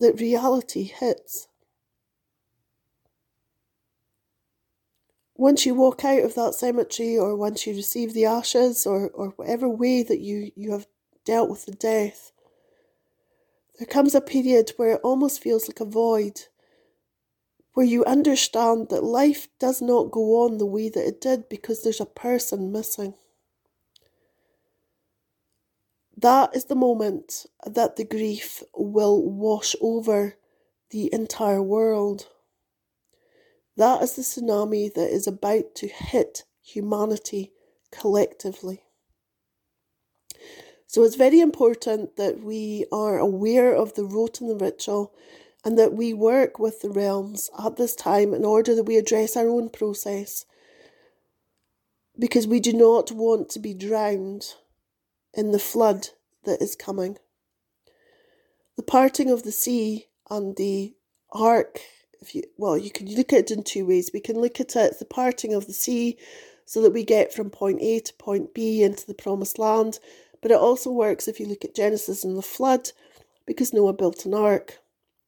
that 0.00 0.20
reality 0.20 0.84
hits. 0.84 1.48
Once 5.38 5.64
you 5.64 5.72
walk 5.72 6.04
out 6.04 6.24
of 6.24 6.34
that 6.34 6.52
cemetery 6.52 7.16
or 7.16 7.36
once 7.36 7.64
you 7.64 7.72
receive 7.72 8.12
the 8.12 8.24
ashes 8.24 8.84
or, 8.84 9.08
or 9.10 9.28
whatever 9.36 9.68
way 9.68 10.02
that 10.02 10.18
you, 10.18 10.50
you 10.56 10.72
have 10.72 10.86
dealt 11.24 11.48
with 11.48 11.64
the 11.64 11.72
death, 11.72 12.32
there 13.78 13.86
comes 13.86 14.16
a 14.16 14.20
period 14.20 14.72
where 14.76 14.94
it 14.94 15.00
almost 15.04 15.40
feels 15.40 15.68
like 15.68 15.78
a 15.78 15.84
void, 15.84 16.40
where 17.74 17.86
you 17.86 18.04
understand 18.04 18.88
that 18.88 19.04
life 19.04 19.46
does 19.60 19.80
not 19.80 20.10
go 20.10 20.42
on 20.42 20.58
the 20.58 20.66
way 20.66 20.88
that 20.88 21.06
it 21.06 21.20
did 21.20 21.48
because 21.48 21.84
there's 21.84 22.00
a 22.00 22.06
person 22.06 22.72
missing. 22.72 23.14
That 26.16 26.56
is 26.56 26.64
the 26.64 26.74
moment 26.74 27.46
that 27.64 27.94
the 27.94 28.04
grief 28.04 28.64
will 28.74 29.22
wash 29.22 29.76
over 29.80 30.34
the 30.90 31.08
entire 31.14 31.62
world. 31.62 32.26
That 33.78 34.02
is 34.02 34.16
the 34.16 34.22
tsunami 34.22 34.92
that 34.94 35.08
is 35.08 35.28
about 35.28 35.76
to 35.76 35.86
hit 35.86 36.42
humanity 36.60 37.52
collectively. 37.92 38.82
So 40.88 41.04
it's 41.04 41.14
very 41.14 41.38
important 41.38 42.16
that 42.16 42.42
we 42.42 42.86
are 42.90 43.18
aware 43.18 43.72
of 43.72 43.94
the 43.94 44.04
rote 44.04 44.40
and 44.40 44.50
the 44.50 44.56
ritual 44.56 45.14
and 45.64 45.78
that 45.78 45.92
we 45.92 46.12
work 46.12 46.58
with 46.58 46.80
the 46.80 46.90
realms 46.90 47.50
at 47.56 47.76
this 47.76 47.94
time 47.94 48.34
in 48.34 48.44
order 48.44 48.74
that 48.74 48.82
we 48.82 48.96
address 48.96 49.36
our 49.36 49.48
own 49.48 49.68
process. 49.68 50.44
Because 52.18 52.48
we 52.48 52.58
do 52.58 52.72
not 52.72 53.12
want 53.12 53.48
to 53.50 53.60
be 53.60 53.74
drowned 53.74 54.54
in 55.34 55.52
the 55.52 55.60
flood 55.60 56.08
that 56.44 56.60
is 56.60 56.74
coming. 56.74 57.16
The 58.76 58.82
parting 58.82 59.30
of 59.30 59.44
the 59.44 59.52
sea 59.52 60.08
and 60.28 60.56
the 60.56 60.96
ark 61.30 61.80
if 62.20 62.34
you 62.34 62.42
well 62.56 62.76
you 62.76 62.90
can 62.90 63.06
look 63.14 63.32
at 63.32 63.40
it 63.40 63.50
in 63.50 63.62
two 63.62 63.86
ways. 63.86 64.10
We 64.12 64.20
can 64.20 64.40
look 64.40 64.60
at 64.60 64.76
it 64.76 64.76
as 64.76 64.98
the 64.98 65.04
parting 65.04 65.54
of 65.54 65.66
the 65.66 65.72
sea 65.72 66.16
so 66.64 66.82
that 66.82 66.92
we 66.92 67.04
get 67.04 67.32
from 67.32 67.50
point 67.50 67.80
a 67.80 68.00
to 68.00 68.14
point 68.14 68.54
b 68.54 68.82
into 68.82 69.06
the 69.06 69.14
promised 69.14 69.58
land 69.58 69.98
but 70.40 70.50
it 70.50 70.58
also 70.58 70.90
works 70.90 71.26
if 71.26 71.40
you 71.40 71.46
look 71.46 71.64
at 71.64 71.74
genesis 71.74 72.24
and 72.24 72.36
the 72.36 72.42
flood 72.42 72.90
because 73.46 73.72
noah 73.72 73.92
built 73.92 74.24
an 74.24 74.34
ark. 74.34 74.78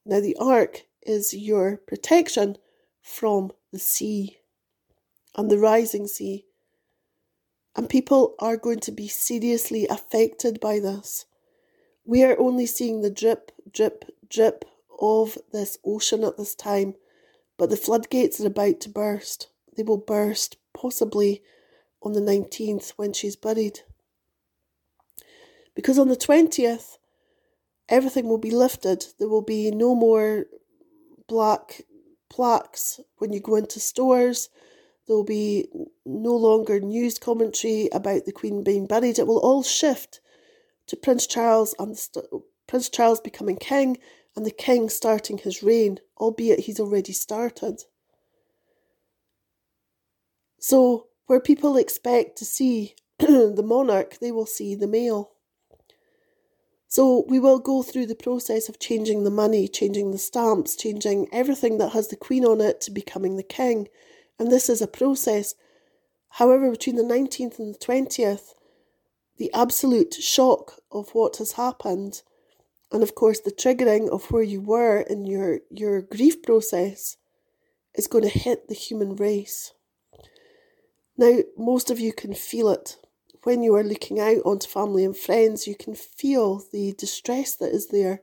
Now 0.04 0.20
the 0.20 0.36
ark 0.38 0.84
is 1.02 1.34
your 1.34 1.78
protection 1.78 2.56
from 3.00 3.52
the 3.72 3.78
sea 3.78 4.38
and 5.36 5.50
the 5.50 5.58
rising 5.58 6.06
sea 6.06 6.46
and 7.76 7.88
people 7.88 8.34
are 8.38 8.56
going 8.56 8.80
to 8.80 8.92
be 8.92 9.08
seriously 9.08 9.86
affected 9.88 10.60
by 10.60 10.80
this. 10.80 11.24
We 12.04 12.24
are 12.24 12.38
only 12.38 12.66
seeing 12.66 13.00
the 13.00 13.10
drip 13.10 13.52
drip 13.72 14.04
drip 14.28 14.64
of 15.00 15.38
this 15.52 15.78
ocean 15.84 16.24
at 16.24 16.36
this 16.36 16.54
time, 16.54 16.94
but 17.56 17.70
the 17.70 17.76
floodgates 17.76 18.40
are 18.40 18.46
about 18.46 18.80
to 18.80 18.88
burst. 18.88 19.48
They 19.76 19.82
will 19.82 19.98
burst 19.98 20.56
possibly 20.74 21.42
on 22.02 22.12
the 22.12 22.20
19th 22.20 22.90
when 22.96 23.12
she's 23.12 23.36
buried. 23.36 23.80
Because 25.74 25.98
on 25.98 26.08
the 26.08 26.16
20th, 26.16 26.98
everything 27.88 28.28
will 28.28 28.38
be 28.38 28.50
lifted. 28.50 29.06
There 29.18 29.28
will 29.28 29.42
be 29.42 29.70
no 29.70 29.94
more 29.94 30.46
black 31.28 31.82
plaques 32.28 33.00
when 33.18 33.32
you 33.32 33.40
go 33.40 33.56
into 33.56 33.80
stores. 33.80 34.48
There 35.06 35.16
will 35.16 35.24
be 35.24 35.68
no 36.06 36.34
longer 36.34 36.80
news 36.80 37.18
commentary 37.18 37.88
about 37.92 38.24
the 38.24 38.32
Queen 38.32 38.62
being 38.62 38.86
buried. 38.86 39.18
It 39.18 39.26
will 39.26 39.38
all 39.38 39.62
shift 39.62 40.20
to 40.86 40.96
Prince 40.96 41.26
Charles 41.26 41.74
and 41.78 41.98
Prince 42.66 42.88
Charles 42.88 43.20
becoming 43.20 43.56
king 43.56 43.98
and 44.36 44.46
the 44.46 44.50
king 44.50 44.88
starting 44.88 45.38
his 45.38 45.62
reign, 45.62 45.98
albeit 46.18 46.60
he's 46.60 46.80
already 46.80 47.12
started. 47.12 47.82
So, 50.58 51.08
where 51.26 51.40
people 51.40 51.76
expect 51.76 52.36
to 52.38 52.44
see 52.44 52.94
the 53.18 53.62
monarch, 53.64 54.18
they 54.20 54.30
will 54.30 54.46
see 54.46 54.74
the 54.74 54.86
male. 54.86 55.32
So, 56.86 57.24
we 57.28 57.38
will 57.38 57.58
go 57.58 57.82
through 57.82 58.06
the 58.06 58.14
process 58.14 58.68
of 58.68 58.78
changing 58.78 59.24
the 59.24 59.30
money, 59.30 59.68
changing 59.68 60.10
the 60.10 60.18
stamps, 60.18 60.76
changing 60.76 61.28
everything 61.32 61.78
that 61.78 61.90
has 61.90 62.08
the 62.08 62.16
queen 62.16 62.44
on 62.44 62.60
it 62.60 62.80
to 62.82 62.90
becoming 62.90 63.36
the 63.36 63.42
king. 63.42 63.88
And 64.38 64.50
this 64.50 64.68
is 64.68 64.82
a 64.82 64.86
process. 64.86 65.54
However, 66.30 66.70
between 66.70 66.96
the 66.96 67.02
19th 67.02 67.58
and 67.58 67.74
the 67.74 67.78
20th, 67.78 68.54
the 69.38 69.52
absolute 69.54 70.14
shock 70.14 70.80
of 70.92 71.10
what 71.14 71.38
has 71.38 71.52
happened 71.52 72.22
and 72.92 73.02
of 73.02 73.14
course 73.14 73.40
the 73.40 73.52
triggering 73.52 74.08
of 74.10 74.30
where 74.30 74.42
you 74.42 74.60
were 74.60 75.00
in 75.00 75.26
your 75.26 75.60
your 75.70 76.02
grief 76.02 76.42
process 76.42 77.16
is 77.94 78.06
going 78.06 78.24
to 78.24 78.30
hit 78.30 78.68
the 78.68 78.74
human 78.74 79.16
race 79.16 79.72
Now, 81.18 81.40
most 81.58 81.90
of 81.90 82.00
you 82.00 82.14
can 82.14 82.34
feel 82.34 82.70
it. 82.70 82.96
When 83.44 83.62
you 83.62 83.74
are 83.74 83.84
looking 83.84 84.20
out 84.20 84.38
onto 84.46 84.68
family 84.68 85.04
and 85.04 85.16
friends, 85.16 85.66
you 85.66 85.74
can 85.76 85.94
feel 85.94 86.64
the 86.72 86.94
distress 86.96 87.56
that 87.56 87.74
is 87.74 87.88
there. 87.88 88.22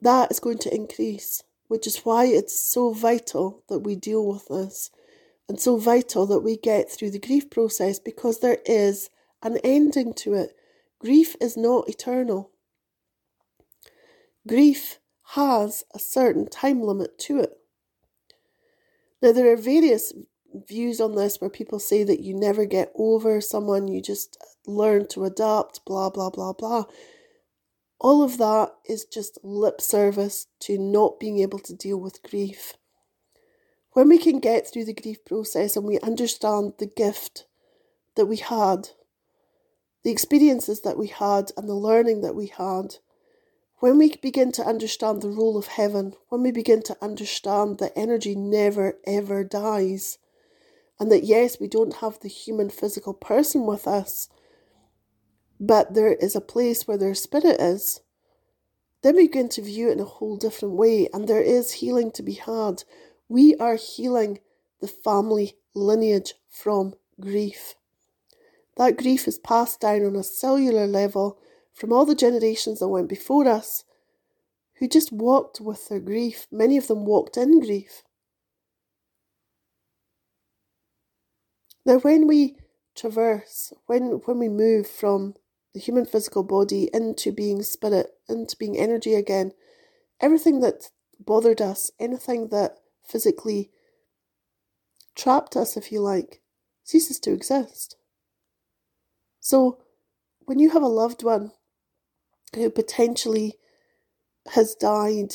That 0.00 0.30
is 0.30 0.40
going 0.40 0.58
to 0.60 0.74
increase, 0.74 1.42
which 1.68 1.86
is 1.86 1.98
why 2.00 2.26
it's 2.26 2.58
so 2.58 2.94
vital 2.94 3.64
that 3.68 3.80
we 3.80 3.96
deal 3.96 4.26
with 4.26 4.48
this 4.48 4.90
and 5.48 5.60
so 5.60 5.76
vital 5.76 6.26
that 6.28 6.40
we 6.40 6.56
get 6.56 6.90
through 6.90 7.10
the 7.10 7.18
grief 7.18 7.50
process 7.50 7.98
because 7.98 8.40
there 8.40 8.60
is 8.66 9.10
an 9.42 9.58
ending 9.64 10.14
to 10.14 10.34
it. 10.34 10.56
Grief 11.00 11.36
is 11.40 11.56
not 11.56 11.88
eternal. 11.90 12.51
Grief 14.46 14.98
has 15.34 15.84
a 15.94 15.98
certain 15.98 16.48
time 16.48 16.82
limit 16.82 17.18
to 17.18 17.40
it. 17.40 17.58
Now, 19.22 19.32
there 19.32 19.52
are 19.52 19.56
various 19.56 20.12
views 20.52 21.00
on 21.00 21.14
this 21.14 21.40
where 21.40 21.50
people 21.50 21.78
say 21.78 22.04
that 22.04 22.20
you 22.20 22.34
never 22.34 22.64
get 22.64 22.92
over 22.96 23.40
someone, 23.40 23.88
you 23.88 24.02
just 24.02 24.36
learn 24.66 25.06
to 25.08 25.24
adapt, 25.24 25.84
blah, 25.84 26.10
blah, 26.10 26.30
blah, 26.30 26.52
blah. 26.52 26.84
All 28.00 28.22
of 28.22 28.38
that 28.38 28.72
is 28.84 29.04
just 29.04 29.38
lip 29.44 29.80
service 29.80 30.48
to 30.60 30.76
not 30.76 31.20
being 31.20 31.38
able 31.38 31.60
to 31.60 31.74
deal 31.74 31.98
with 31.98 32.22
grief. 32.22 32.74
When 33.92 34.08
we 34.08 34.18
can 34.18 34.40
get 34.40 34.66
through 34.66 34.86
the 34.86 34.94
grief 34.94 35.24
process 35.24 35.76
and 35.76 35.86
we 35.86 36.00
understand 36.00 36.74
the 36.78 36.86
gift 36.86 37.46
that 38.16 38.26
we 38.26 38.38
had, 38.38 38.88
the 40.02 40.10
experiences 40.10 40.80
that 40.80 40.98
we 40.98 41.06
had, 41.06 41.52
and 41.56 41.68
the 41.68 41.74
learning 41.74 42.22
that 42.22 42.34
we 42.34 42.48
had, 42.48 42.96
when 43.82 43.98
we 43.98 44.14
begin 44.22 44.52
to 44.52 44.64
understand 44.64 45.20
the 45.20 45.28
role 45.28 45.56
of 45.56 45.66
heaven, 45.66 46.14
when 46.28 46.40
we 46.40 46.52
begin 46.52 46.80
to 46.80 46.96
understand 47.02 47.80
that 47.80 47.92
energy 47.96 48.32
never 48.32 48.96
ever 49.04 49.42
dies, 49.42 50.18
and 51.00 51.10
that 51.10 51.24
yes, 51.24 51.58
we 51.58 51.66
don't 51.66 51.96
have 51.96 52.20
the 52.20 52.28
human 52.28 52.70
physical 52.70 53.12
person 53.12 53.66
with 53.66 53.88
us, 53.88 54.28
but 55.58 55.94
there 55.94 56.12
is 56.12 56.36
a 56.36 56.40
place 56.40 56.86
where 56.86 56.96
their 56.96 57.12
spirit 57.12 57.60
is, 57.60 58.02
then 59.02 59.16
we 59.16 59.26
begin 59.26 59.48
to 59.48 59.60
view 59.60 59.88
it 59.88 59.94
in 59.94 60.00
a 60.00 60.04
whole 60.04 60.36
different 60.36 60.76
way, 60.76 61.08
and 61.12 61.26
there 61.26 61.42
is 61.42 61.72
healing 61.72 62.12
to 62.12 62.22
be 62.22 62.34
had 62.34 62.84
we 63.28 63.56
are 63.56 63.74
healing 63.74 64.38
the 64.80 64.86
family 64.86 65.56
lineage 65.74 66.34
from 66.48 66.94
grief. 67.20 67.74
That 68.76 68.96
grief 68.96 69.26
is 69.26 69.40
passed 69.40 69.80
down 69.80 70.04
on 70.04 70.14
a 70.14 70.22
cellular 70.22 70.86
level 70.86 71.40
from 71.72 71.92
all 71.92 72.04
the 72.04 72.14
generations 72.14 72.80
that 72.80 72.88
went 72.88 73.08
before 73.08 73.48
us 73.48 73.84
who 74.78 74.88
just 74.88 75.12
walked 75.12 75.60
with 75.60 75.88
their 75.88 76.00
grief. 76.00 76.46
Many 76.50 76.76
of 76.76 76.88
them 76.88 77.04
walked 77.04 77.36
in 77.36 77.60
grief. 77.60 78.02
Now, 81.84 81.98
when 81.98 82.26
we 82.26 82.56
traverse, 82.94 83.72
when, 83.86 84.20
when 84.24 84.38
we 84.38 84.48
move 84.48 84.86
from 84.86 85.34
the 85.74 85.80
human 85.80 86.04
physical 86.04 86.42
body 86.42 86.90
into 86.92 87.32
being 87.32 87.62
spirit, 87.62 88.10
into 88.28 88.56
being 88.56 88.76
energy 88.78 89.14
again, 89.14 89.52
everything 90.20 90.60
that 90.60 90.90
bothered 91.18 91.60
us, 91.60 91.90
anything 91.98 92.48
that 92.48 92.78
physically 93.04 93.70
trapped 95.14 95.56
us, 95.56 95.76
if 95.76 95.90
you 95.90 96.00
like, 96.00 96.40
ceases 96.84 97.18
to 97.20 97.32
exist. 97.32 97.96
So, 99.40 99.78
when 100.44 100.58
you 100.58 100.70
have 100.70 100.82
a 100.82 100.88
loved 100.88 101.22
one 101.22 101.52
who 102.54 102.70
potentially 102.70 103.58
has 104.52 104.74
died, 104.74 105.34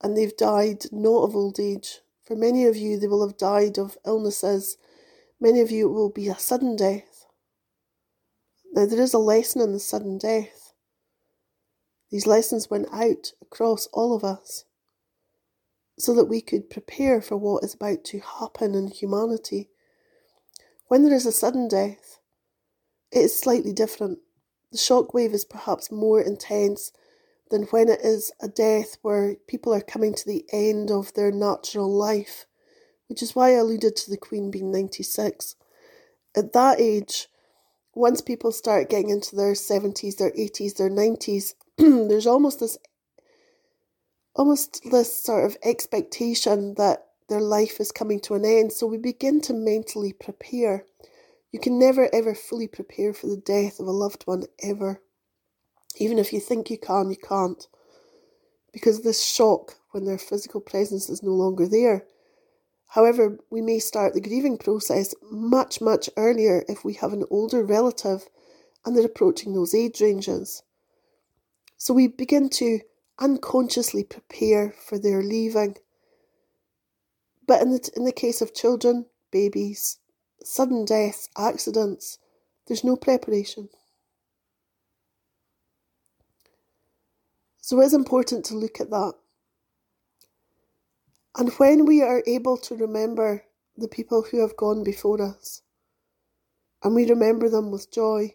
and 0.00 0.16
they've 0.16 0.36
died 0.36 0.84
not 0.90 1.24
of 1.24 1.36
old 1.36 1.60
age, 1.60 2.00
for 2.24 2.36
many 2.36 2.66
of 2.66 2.76
you, 2.76 2.98
they 2.98 3.06
will 3.06 3.26
have 3.26 3.38
died 3.38 3.78
of 3.78 3.98
illnesses, 4.04 4.76
many 5.40 5.60
of 5.60 5.70
you, 5.70 5.88
it 5.88 5.92
will 5.92 6.10
be 6.10 6.28
a 6.28 6.38
sudden 6.38 6.76
death. 6.76 7.26
Now, 8.72 8.86
there 8.86 9.00
is 9.00 9.14
a 9.14 9.18
lesson 9.18 9.62
in 9.62 9.72
the 9.72 9.80
sudden 9.80 10.18
death. 10.18 10.72
These 12.10 12.26
lessons 12.26 12.70
went 12.70 12.88
out 12.92 13.32
across 13.40 13.86
all 13.92 14.14
of 14.14 14.24
us 14.24 14.64
so 15.98 16.14
that 16.14 16.26
we 16.26 16.40
could 16.40 16.70
prepare 16.70 17.20
for 17.20 17.36
what 17.36 17.64
is 17.64 17.74
about 17.74 18.04
to 18.04 18.20
happen 18.20 18.74
in 18.74 18.88
humanity. 18.88 19.70
When 20.86 21.04
there 21.04 21.14
is 21.14 21.26
a 21.26 21.32
sudden 21.32 21.68
death, 21.68 22.18
it 23.10 23.20
is 23.20 23.38
slightly 23.38 23.72
different. 23.72 24.18
The 24.72 24.78
shock 24.78 25.14
wave 25.14 25.32
is 25.32 25.44
perhaps 25.44 25.90
more 25.90 26.20
intense 26.20 26.92
than 27.50 27.64
when 27.64 27.88
it 27.88 28.00
is 28.02 28.30
a 28.40 28.48
death 28.48 28.98
where 29.02 29.36
people 29.46 29.72
are 29.72 29.80
coming 29.80 30.14
to 30.14 30.26
the 30.26 30.44
end 30.52 30.90
of 30.90 31.14
their 31.14 31.32
natural 31.32 31.92
life, 31.92 32.46
which 33.08 33.22
is 33.22 33.34
why 33.34 33.50
I 33.50 33.58
alluded 33.58 33.96
to 33.96 34.10
the 34.10 34.18
Queen 34.18 34.50
being 34.50 34.70
96. 34.70 35.56
At 36.36 36.52
that 36.52 36.80
age, 36.80 37.28
once 37.94 38.20
people 38.20 38.52
start 38.52 38.90
getting 38.90 39.10
into 39.10 39.34
their 39.34 39.54
70s, 39.54 40.16
their 40.16 40.30
80s, 40.32 40.76
their 40.76 40.90
90s, 40.90 41.54
there's 41.78 42.26
almost 42.26 42.60
this 42.60 42.78
almost 44.34 44.80
this 44.90 45.20
sort 45.20 45.44
of 45.44 45.56
expectation 45.64 46.74
that 46.74 47.08
their 47.28 47.40
life 47.40 47.80
is 47.80 47.90
coming 47.90 48.20
to 48.20 48.34
an 48.34 48.44
end. 48.44 48.72
So 48.72 48.86
we 48.86 48.96
begin 48.98 49.40
to 49.42 49.52
mentally 49.52 50.12
prepare. 50.12 50.84
You 51.50 51.58
can 51.58 51.78
never 51.78 52.12
ever 52.14 52.34
fully 52.34 52.68
prepare 52.68 53.12
for 53.12 53.26
the 53.26 53.36
death 53.36 53.80
of 53.80 53.86
a 53.86 53.92
loved 53.92 54.24
one, 54.24 54.44
ever. 54.62 55.02
Even 55.96 56.18
if 56.18 56.32
you 56.32 56.40
think 56.40 56.70
you 56.70 56.78
can, 56.78 57.10
you 57.10 57.16
can't. 57.16 57.66
Because 58.72 59.02
this 59.02 59.24
shock 59.24 59.76
when 59.90 60.04
their 60.04 60.18
physical 60.18 60.60
presence 60.60 61.08
is 61.08 61.22
no 61.22 61.32
longer 61.32 61.66
there. 61.66 62.04
However, 62.88 63.38
we 63.50 63.60
may 63.60 63.78
start 63.78 64.14
the 64.14 64.20
grieving 64.20 64.58
process 64.58 65.14
much, 65.30 65.80
much 65.80 66.08
earlier 66.16 66.64
if 66.68 66.84
we 66.84 66.94
have 66.94 67.12
an 67.12 67.24
older 67.30 67.62
relative 67.64 68.28
and 68.84 68.96
they're 68.96 69.06
approaching 69.06 69.52
those 69.52 69.74
age 69.74 70.00
ranges. 70.00 70.62
So 71.76 71.94
we 71.94 72.08
begin 72.08 72.48
to 72.50 72.80
unconsciously 73.18 74.04
prepare 74.04 74.74
for 74.86 74.98
their 74.98 75.22
leaving. 75.22 75.76
But 77.46 77.62
in 77.62 77.70
the, 77.70 77.90
in 77.96 78.04
the 78.04 78.12
case 78.12 78.40
of 78.40 78.54
children, 78.54 79.06
babies, 79.30 79.98
sudden 80.48 80.84
deaths, 80.84 81.28
accidents, 81.36 82.18
there's 82.66 82.82
no 82.82 82.96
preparation. 82.96 83.68
So 87.60 87.80
it's 87.80 87.92
important 87.92 88.46
to 88.46 88.54
look 88.54 88.80
at 88.80 88.90
that. 88.90 89.12
And 91.36 91.52
when 91.58 91.84
we 91.84 92.02
are 92.02 92.22
able 92.26 92.56
to 92.58 92.74
remember 92.74 93.44
the 93.76 93.88
people 93.88 94.22
who 94.22 94.40
have 94.40 94.56
gone 94.56 94.82
before 94.82 95.20
us, 95.20 95.60
and 96.82 96.94
we 96.94 97.08
remember 97.08 97.50
them 97.50 97.70
with 97.70 97.92
joy, 97.92 98.34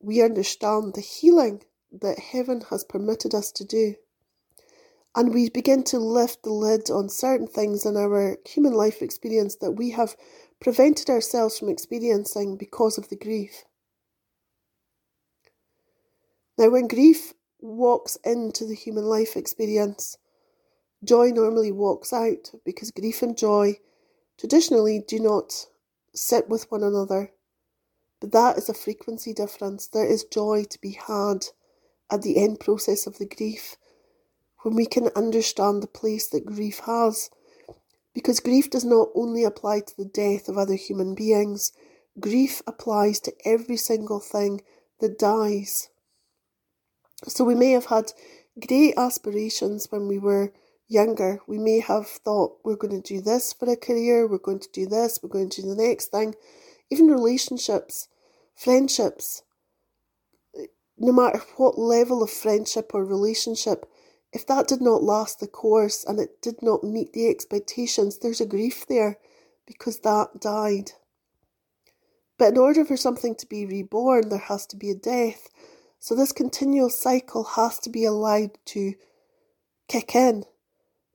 we 0.00 0.22
understand 0.22 0.94
the 0.94 1.00
healing 1.00 1.62
that 1.92 2.18
heaven 2.18 2.62
has 2.70 2.82
permitted 2.82 3.34
us 3.34 3.52
to 3.52 3.64
do 3.64 3.94
and 5.16 5.32
we 5.32 5.48
begin 5.48 5.82
to 5.82 5.98
lift 5.98 6.42
the 6.42 6.52
lid 6.52 6.90
on 6.90 7.08
certain 7.08 7.46
things 7.46 7.86
in 7.86 7.96
our 7.96 8.36
human 8.46 8.74
life 8.74 9.00
experience 9.00 9.56
that 9.56 9.72
we 9.72 9.90
have 9.90 10.14
prevented 10.60 11.08
ourselves 11.08 11.58
from 11.58 11.70
experiencing 11.70 12.58
because 12.58 12.98
of 12.98 13.08
the 13.08 13.16
grief. 13.16 13.64
Now, 16.58 16.68
when 16.68 16.86
grief 16.86 17.32
walks 17.60 18.18
into 18.24 18.66
the 18.66 18.74
human 18.74 19.04
life 19.04 19.36
experience, 19.36 20.18
joy 21.02 21.30
normally 21.30 21.72
walks 21.72 22.12
out 22.12 22.52
because 22.64 22.90
grief 22.90 23.22
and 23.22 23.36
joy 23.36 23.78
traditionally 24.38 25.02
do 25.06 25.18
not 25.18 25.66
sit 26.14 26.48
with 26.48 26.70
one 26.70 26.82
another. 26.82 27.32
But 28.20 28.32
that 28.32 28.58
is 28.58 28.68
a 28.68 28.74
frequency 28.74 29.32
difference. 29.32 29.86
There 29.86 30.06
is 30.06 30.24
joy 30.24 30.64
to 30.68 30.80
be 30.80 30.98
had 31.06 31.46
at 32.10 32.22
the 32.22 32.42
end 32.42 32.60
process 32.60 33.06
of 33.06 33.18
the 33.18 33.26
grief 33.26 33.76
when 34.66 34.74
we 34.74 34.84
can 34.84 35.10
understand 35.14 35.80
the 35.80 35.86
place 35.86 36.26
that 36.26 36.44
grief 36.44 36.80
has. 36.80 37.30
Because 38.12 38.40
grief 38.40 38.68
does 38.68 38.84
not 38.84 39.10
only 39.14 39.44
apply 39.44 39.78
to 39.78 39.96
the 39.96 40.04
death 40.04 40.48
of 40.48 40.58
other 40.58 40.74
human 40.74 41.14
beings, 41.14 41.70
grief 42.18 42.62
applies 42.66 43.20
to 43.20 43.32
every 43.44 43.76
single 43.76 44.18
thing 44.18 44.62
that 44.98 45.20
dies. 45.20 45.88
So 47.28 47.44
we 47.44 47.54
may 47.54 47.70
have 47.70 47.84
had 47.84 48.12
great 48.66 48.94
aspirations 48.96 49.86
when 49.90 50.08
we 50.08 50.18
were 50.18 50.52
younger. 50.88 51.38
We 51.46 51.58
may 51.58 51.78
have 51.78 52.08
thought 52.08 52.58
we're 52.64 52.74
going 52.74 53.00
to 53.00 53.14
do 53.14 53.20
this 53.20 53.52
for 53.52 53.70
a 53.70 53.76
career, 53.76 54.26
we're 54.26 54.38
going 54.38 54.58
to 54.58 54.72
do 54.72 54.84
this, 54.84 55.20
we're 55.22 55.28
going 55.28 55.50
to 55.50 55.62
do 55.62 55.68
the 55.68 55.80
next 55.80 56.06
thing. 56.06 56.34
Even 56.90 57.06
relationships, 57.06 58.08
friendships, 58.56 59.44
no 60.98 61.12
matter 61.12 61.40
what 61.56 61.78
level 61.78 62.20
of 62.20 62.30
friendship 62.30 62.90
or 62.94 63.04
relationship, 63.04 63.86
if 64.36 64.46
that 64.48 64.68
did 64.68 64.82
not 64.82 65.02
last 65.02 65.40
the 65.40 65.46
course 65.46 66.04
and 66.04 66.20
it 66.20 66.42
did 66.42 66.60
not 66.60 66.84
meet 66.84 67.14
the 67.14 67.26
expectations, 67.26 68.18
there's 68.18 68.42
a 68.42 68.46
grief 68.46 68.86
there 68.86 69.16
because 69.66 70.00
that 70.00 70.42
died. 70.42 70.92
But 72.36 72.50
in 72.50 72.58
order 72.58 72.84
for 72.84 72.98
something 72.98 73.34
to 73.36 73.46
be 73.46 73.64
reborn, 73.64 74.28
there 74.28 74.38
has 74.38 74.66
to 74.66 74.76
be 74.76 74.90
a 74.90 74.94
death. 74.94 75.48
So 75.98 76.14
this 76.14 76.32
continual 76.32 76.90
cycle 76.90 77.44
has 77.44 77.78
to 77.78 77.88
be 77.88 78.04
allowed 78.04 78.58
to 78.66 78.92
kick 79.88 80.14
in. 80.14 80.44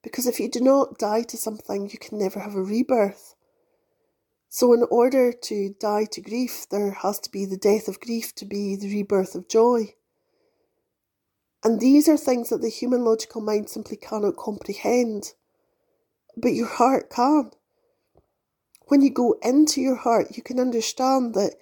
Because 0.01 0.25
if 0.25 0.39
you 0.39 0.49
do 0.49 0.60
not 0.60 0.97
die 0.97 1.21
to 1.21 1.38
something, 1.38 1.91
you 1.91 1.99
can 1.99 2.17
never 2.17 2.39
have 2.39 2.55
a 2.55 2.63
rebirth. 2.63 3.36
So, 4.49 4.73
in 4.73 4.84
order 4.89 5.31
to 5.31 5.75
die 5.79 6.05
to 6.12 6.21
grief, 6.21 6.65
there 6.71 6.91
has 6.91 7.19
to 7.19 7.29
be 7.29 7.45
the 7.45 7.55
death 7.55 7.88
of 7.88 7.99
grief 7.99 8.34
to 8.36 8.45
be 8.45 8.75
the 8.75 8.91
rebirth 8.91 9.36
of 9.36 9.47
joy. 9.47 9.93
And 11.63 11.80
these 11.80 12.08
are 12.10 12.17
things 12.17 12.50
that 12.50 12.62
the 12.62 12.69
human 12.69 13.04
logical 13.04 13.41
mind 13.41 13.69
simply 13.69 13.97
cannot 13.97 14.38
comprehend. 14.38 15.34
But 16.36 16.54
your 16.54 16.67
heart 16.67 17.10
can. 17.10 17.52
When 18.88 19.02
you 19.02 19.12
go 19.12 19.38
into 19.43 19.80
your 19.80 19.95
heart, 19.95 20.36
you 20.36 20.43
can 20.43 20.60
understand 20.60 21.34
that 21.36 21.56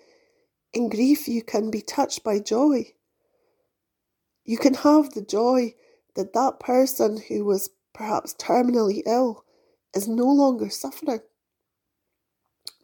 in 0.74 0.90
grief 0.90 1.28
you 1.28 1.44
can 1.44 1.70
be 1.70 1.82
touched 1.82 2.24
by 2.24 2.40
joy. 2.40 2.94
You 4.46 4.58
can 4.58 4.74
have 4.76 5.14
the 5.14 5.22
joy 5.22 5.76
that 6.16 6.34
that 6.34 6.60
person 6.60 7.22
who 7.28 7.46
was 7.46 7.70
perhaps 7.94 8.34
terminally 8.36 9.02
ill 9.06 9.44
is 9.94 10.08
no 10.08 10.26
longer 10.26 10.70
suffering 10.70 11.22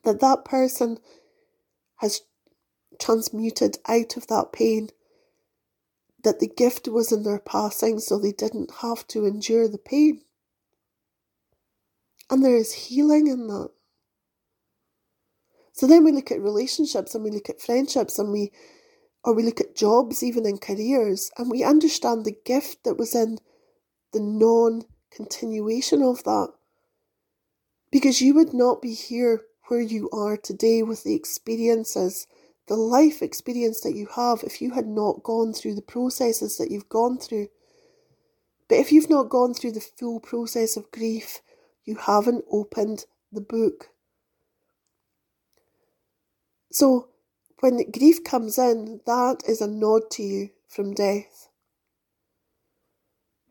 that 0.06 0.22
that 0.22 0.46
person 0.46 1.00
has 1.98 2.22
transmuted 3.00 3.78
out 3.88 4.16
of 4.16 4.28
that 4.28 4.54
pain, 4.54 4.90
that 6.26 6.40
the 6.40 6.48
gift 6.48 6.88
was 6.88 7.12
in 7.12 7.24
their 7.24 7.40
passing 7.40 8.00
so 8.00 8.18
they 8.18 8.32
didn't 8.32 8.72
have 8.82 9.08
to 9.08 9.26
endure 9.26 9.68
the 9.68 9.78
pain. 9.78 10.22
And 12.30 12.44
there 12.44 12.58
is 12.58 12.74
healing 12.74 13.28
in 13.28 13.48
that. 13.48 13.70
So 15.72 15.88
then 15.88 16.04
we 16.04 16.12
look 16.12 16.32
at 16.32 16.42
relationships 16.42 17.14
and 17.14 17.24
we 17.24 17.30
look 17.30 17.50
at 17.50 17.62
friendships 17.62 18.18
and 18.18 18.32
we 18.32 18.52
or 19.24 19.34
we 19.34 19.44
look 19.44 19.60
at 19.60 19.76
jobs 19.76 20.24
even 20.24 20.46
in 20.46 20.58
careers 20.58 21.32
and 21.38 21.50
we 21.50 21.64
understand 21.64 22.26
the 22.26 22.38
gift 22.46 22.84
that 22.84 22.98
was 22.98 23.16
in 23.16 23.38
the 24.12 24.20
non 24.20 24.84
continuation 25.12 26.02
of 26.02 26.24
that. 26.24 26.50
Because 27.92 28.22
you 28.22 28.34
would 28.34 28.54
not 28.54 28.82
be 28.82 28.94
here 28.94 29.42
where 29.68 29.82
you 29.82 30.10
are 30.12 30.38
today 30.38 30.82
with 30.82 31.04
the 31.04 31.14
experiences, 31.14 32.28
the 32.68 32.76
life 32.76 33.22
experience 33.22 33.82
that 33.82 33.96
you 33.96 34.08
have, 34.16 34.44
if 34.44 34.62
you 34.62 34.72
had 34.72 34.88
not 34.88 35.24
gone 35.24 35.54
through 35.54 35.76
the 35.76 35.82
processes 35.82 36.58
that 36.58 36.72
you've 36.72 36.90
gone 36.90 37.18
through. 37.18 37.48
But 38.68 38.80
if 38.80 38.92
you've 38.92 39.10
not 39.10 39.30
gone 39.30 39.54
through 39.54 39.74
the 39.74 39.82
full 39.82 40.20
process 40.20 40.76
of 40.76 40.92
grief, 40.92 41.42
you 41.84 41.96
haven't 41.96 42.46
opened 42.52 43.06
the 43.32 43.42
book. 43.42 43.90
So, 46.72 47.10
when 47.60 47.90
grief 47.92 48.24
comes 48.24 48.58
in, 48.58 49.02
that 49.06 49.44
is 49.48 49.62
a 49.62 49.68
nod 49.68 50.10
to 50.12 50.24
you 50.24 50.50
from 50.68 50.94
death. 50.94 51.50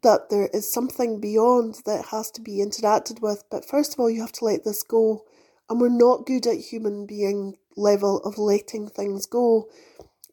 That 0.03 0.29
there 0.29 0.48
is 0.53 0.70
something 0.70 1.20
beyond 1.20 1.81
that 1.87 2.07
has 2.07 2.31
to 2.33 2.42
be 2.42 2.59
interacted 2.59 3.22
with, 3.22 3.44
but 3.50 3.64
first 3.64 3.94
of 3.94 4.00
all, 4.00 4.11
you 4.11 4.20
have 4.20 4.33
to 4.33 4.44
let 4.44 4.64
this 4.64 4.83
go 4.83 5.24
and 5.68 5.81
we're 5.81 5.88
not 5.88 6.27
good 6.27 6.46
at 6.46 6.59
human 6.59 7.07
being 7.07 7.57
level 7.76 8.18
of 8.20 8.38
letting 8.38 8.88
things 8.88 9.26
go 9.26 9.68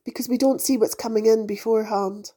because 0.05 0.27
we 0.27 0.37
don't 0.37 0.61
see 0.61 0.77
what's 0.77 0.95
coming 0.95 1.25
in 1.25 1.45
beforehand. 1.45 2.31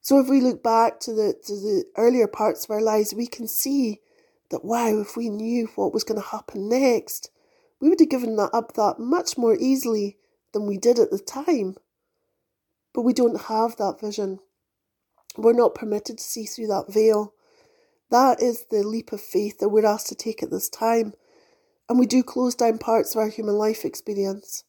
So 0.00 0.18
if 0.18 0.28
we 0.28 0.40
look 0.40 0.62
back 0.62 1.00
to 1.00 1.14
the 1.14 1.34
to 1.46 1.52
the 1.54 1.84
earlier 1.96 2.26
parts 2.26 2.64
of 2.64 2.70
our 2.70 2.82
lives, 2.82 3.14
we 3.14 3.26
can 3.26 3.48
see 3.48 4.00
that 4.50 4.64
wow, 4.64 4.98
if 5.00 5.16
we 5.16 5.30
knew 5.30 5.70
what 5.74 5.94
was 5.94 6.04
going 6.04 6.20
to 6.20 6.28
happen 6.28 6.68
next, 6.68 7.30
we 7.80 7.88
would 7.88 8.00
have 8.00 8.10
given 8.10 8.36
that 8.36 8.50
up 8.52 8.74
that 8.74 8.98
much 8.98 9.38
more 9.38 9.56
easily 9.58 10.18
than 10.52 10.66
we 10.66 10.76
did 10.76 10.98
at 10.98 11.10
the 11.10 11.18
time. 11.18 11.76
But 12.92 13.02
we 13.02 13.12
don't 13.12 13.42
have 13.42 13.76
that 13.76 13.98
vision. 14.00 14.40
We're 15.36 15.52
not 15.54 15.74
permitted 15.74 16.18
to 16.18 16.24
see 16.24 16.44
through 16.44 16.68
that 16.68 16.92
veil. 16.92 17.32
That 18.10 18.40
is 18.40 18.66
the 18.70 18.84
leap 18.84 19.10
of 19.10 19.20
faith 19.20 19.58
that 19.58 19.70
we're 19.70 19.86
asked 19.86 20.08
to 20.08 20.14
take 20.14 20.42
at 20.42 20.50
this 20.50 20.68
time 20.68 21.14
and 21.88 21.98
we 21.98 22.06
do 22.06 22.22
close 22.22 22.54
down 22.54 22.78
parts 22.78 23.14
of 23.14 23.20
our 23.20 23.28
human 23.28 23.56
life 23.56 23.84
experience. 23.84 24.64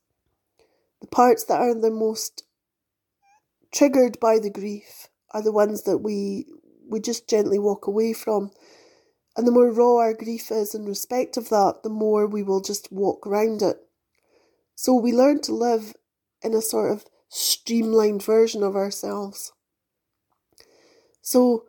The 1.01 1.08
parts 1.08 1.43
that 1.45 1.60
are 1.60 1.73
the 1.73 1.91
most 1.91 2.43
triggered 3.73 4.19
by 4.19 4.39
the 4.39 4.49
grief 4.49 5.08
are 5.32 5.41
the 5.41 5.51
ones 5.51 5.84
that 5.84 5.99
we 5.99 6.47
we 6.88 6.99
just 6.99 7.28
gently 7.28 7.60
walk 7.60 7.88
away 7.88 8.13
from. 8.13 8.51
And 9.36 9.45
the 9.45 9.51
more 9.51 9.71
raw 9.71 9.97
our 9.97 10.13
grief 10.13 10.51
is 10.51 10.75
in 10.75 10.86
respect 10.86 11.36
of 11.36 11.49
that, 11.49 11.82
the 11.84 11.89
more 11.89 12.28
we 12.28 12.43
will 12.43 12.62
just 12.62 12.91
walk 12.91 13.28
around 13.28 13.62
it. 13.62 13.78
So 14.75 14.93
we 14.93 15.12
learn 15.12 15.41
to 15.41 15.54
live 15.54 15.93
in 16.41 16.54
a 16.54 16.62
sort 16.62 16.91
of 16.91 17.06
streamlined 17.28 18.23
version 18.23 18.63
of 18.63 18.75
ourselves. 18.75 19.51
So 21.21 21.65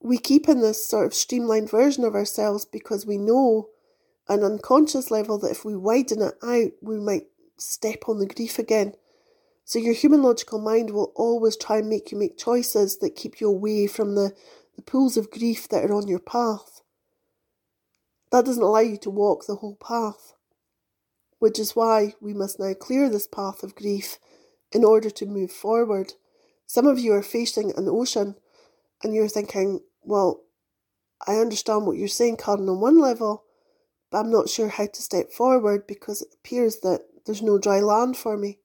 we 0.00 0.18
keep 0.18 0.48
in 0.48 0.60
this 0.60 0.86
sort 0.86 1.06
of 1.06 1.14
streamlined 1.14 1.70
version 1.70 2.04
of 2.04 2.14
ourselves 2.14 2.64
because 2.64 3.06
we 3.06 3.16
know 3.16 3.70
an 4.28 4.42
unconscious 4.42 5.10
level 5.10 5.38
that 5.38 5.50
if 5.50 5.64
we 5.64 5.76
widen 5.76 6.22
it 6.22 6.34
out, 6.42 6.72
we 6.80 6.98
might 6.98 7.26
step 7.56 8.04
on 8.08 8.18
the 8.18 8.26
grief 8.26 8.58
again. 8.58 8.94
So 9.64 9.78
your 9.78 9.94
human 9.94 10.22
logical 10.22 10.58
mind 10.58 10.90
will 10.90 11.12
always 11.14 11.56
try 11.56 11.78
and 11.78 11.88
make 11.88 12.12
you 12.12 12.18
make 12.18 12.36
choices 12.36 12.98
that 12.98 13.16
keep 13.16 13.40
you 13.40 13.48
away 13.48 13.86
from 13.86 14.14
the, 14.14 14.34
the 14.76 14.82
pools 14.82 15.16
of 15.16 15.30
grief 15.30 15.68
that 15.68 15.84
are 15.84 15.94
on 15.94 16.08
your 16.08 16.18
path. 16.18 16.82
That 18.30 18.44
doesn't 18.44 18.62
allow 18.62 18.80
you 18.80 18.96
to 18.98 19.10
walk 19.10 19.46
the 19.46 19.56
whole 19.56 19.76
path, 19.76 20.34
which 21.38 21.58
is 21.58 21.76
why 21.76 22.14
we 22.20 22.34
must 22.34 22.58
now 22.58 22.74
clear 22.74 23.08
this 23.08 23.26
path 23.26 23.62
of 23.62 23.76
grief 23.76 24.18
in 24.72 24.84
order 24.84 25.08
to 25.10 25.26
move 25.26 25.52
forward. 25.52 26.14
Some 26.66 26.86
of 26.86 26.98
you 26.98 27.12
are 27.12 27.22
facing 27.22 27.72
an 27.76 27.88
ocean 27.88 28.34
and 29.02 29.14
you're 29.14 29.28
thinking, 29.28 29.80
well, 30.02 30.42
I 31.26 31.36
understand 31.36 31.86
what 31.86 31.96
you're 31.96 32.08
saying, 32.08 32.38
Karen, 32.38 32.68
on 32.68 32.80
one 32.80 32.98
level, 32.98 33.43
but 34.14 34.20
I'm 34.20 34.30
not 34.30 34.48
sure 34.48 34.68
how 34.68 34.86
to 34.86 35.02
step 35.02 35.32
forward 35.32 35.88
because 35.88 36.22
it 36.22 36.28
appears 36.34 36.78
that 36.82 37.00
there's 37.26 37.42
no 37.42 37.58
dry 37.58 37.80
land 37.80 38.16
for 38.16 38.36
me. 38.36 38.60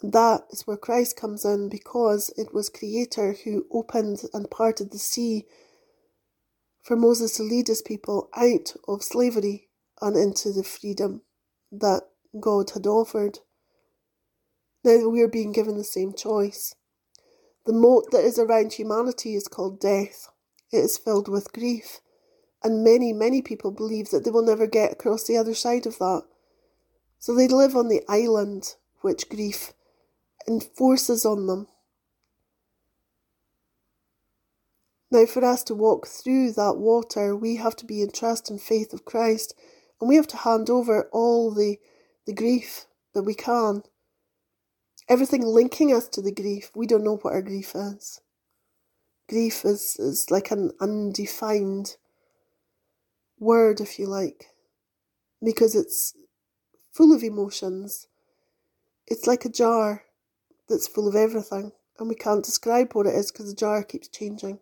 And 0.00 0.14
that 0.14 0.44
is 0.50 0.66
where 0.66 0.78
Christ 0.78 1.14
comes 1.14 1.44
in 1.44 1.68
because 1.68 2.32
it 2.38 2.54
was 2.54 2.70
Creator 2.70 3.36
who 3.44 3.66
opened 3.70 4.22
and 4.32 4.50
parted 4.50 4.92
the 4.92 4.98
sea 4.98 5.44
for 6.82 6.96
Moses 6.96 7.36
to 7.36 7.42
lead 7.42 7.68
his 7.68 7.82
people 7.82 8.30
out 8.34 8.72
of 8.88 9.02
slavery 9.02 9.68
and 10.00 10.16
into 10.16 10.54
the 10.54 10.64
freedom 10.64 11.20
that 11.70 12.04
God 12.40 12.70
had 12.70 12.86
offered. 12.86 13.40
Now 14.84 15.06
we 15.10 15.20
are 15.20 15.28
being 15.28 15.52
given 15.52 15.76
the 15.76 15.84
same 15.84 16.14
choice. 16.14 16.74
The 17.66 17.74
moat 17.74 18.10
that 18.12 18.24
is 18.24 18.38
around 18.38 18.72
humanity 18.72 19.34
is 19.34 19.48
called 19.48 19.78
death. 19.78 20.28
It 20.72 20.78
is 20.78 20.96
filled 20.96 21.28
with 21.28 21.52
grief. 21.52 22.00
And 22.62 22.82
many, 22.82 23.12
many 23.12 23.40
people 23.40 23.70
believe 23.70 24.10
that 24.10 24.24
they 24.24 24.30
will 24.30 24.44
never 24.44 24.66
get 24.66 24.92
across 24.92 25.24
the 25.24 25.36
other 25.36 25.54
side 25.54 25.86
of 25.86 25.98
that. 25.98 26.24
So 27.18 27.34
they 27.34 27.48
live 27.48 27.76
on 27.76 27.88
the 27.88 28.02
island 28.08 28.74
which 29.00 29.28
grief 29.28 29.72
enforces 30.48 31.24
on 31.24 31.46
them. 31.46 31.68
Now, 35.10 35.24
for 35.24 35.44
us 35.44 35.62
to 35.64 35.74
walk 35.74 36.06
through 36.06 36.52
that 36.52 36.76
water, 36.76 37.34
we 37.34 37.56
have 37.56 37.76
to 37.76 37.86
be 37.86 38.02
in 38.02 38.10
trust 38.10 38.50
and 38.50 38.60
faith 38.60 38.92
of 38.92 39.04
Christ, 39.04 39.54
and 40.00 40.08
we 40.08 40.16
have 40.16 40.26
to 40.28 40.36
hand 40.36 40.68
over 40.68 41.08
all 41.12 41.50
the, 41.50 41.78
the 42.26 42.34
grief 42.34 42.86
that 43.14 43.22
we 43.22 43.34
can. 43.34 43.84
Everything 45.08 45.42
linking 45.42 45.94
us 45.94 46.08
to 46.08 46.20
the 46.20 46.32
grief, 46.32 46.70
we 46.74 46.86
don't 46.86 47.04
know 47.04 47.16
what 47.16 47.32
our 47.32 47.40
grief 47.40 47.74
is. 47.74 48.20
Grief 49.28 49.64
is, 49.64 49.96
is 49.98 50.30
like 50.30 50.50
an 50.50 50.72
undefined 50.78 51.96
word, 53.38 53.80
if 53.80 53.98
you 53.98 54.06
like, 54.06 54.46
because 55.42 55.74
it's 55.74 56.14
full 56.92 57.14
of 57.14 57.22
emotions. 57.22 58.08
It's 59.06 59.26
like 59.26 59.44
a 59.44 59.50
jar 59.50 60.04
that's 60.68 60.88
full 60.88 61.08
of 61.08 61.14
everything, 61.14 61.72
and 61.98 62.08
we 62.08 62.14
can't 62.14 62.44
describe 62.44 62.92
what 62.92 63.06
it 63.06 63.14
is 63.14 63.32
because 63.32 63.48
the 63.48 63.56
jar 63.56 63.82
keeps 63.82 64.08
changing. 64.08 64.58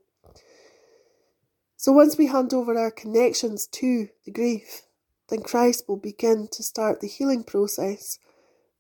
So 1.77 1.93
once 1.93 2.17
we 2.17 2.27
hand 2.27 2.55
over 2.55 2.77
our 2.77 2.91
connections 2.91 3.67
to 3.73 4.09
the 4.25 4.33
grief, 4.33 4.83
then 5.29 5.43
Christ 5.43 5.85
will 5.89 5.97
begin 5.97 6.49
to 6.53 6.63
start 6.63 7.01
the 7.01 7.09
healing 7.09 7.45
process. 7.45 8.19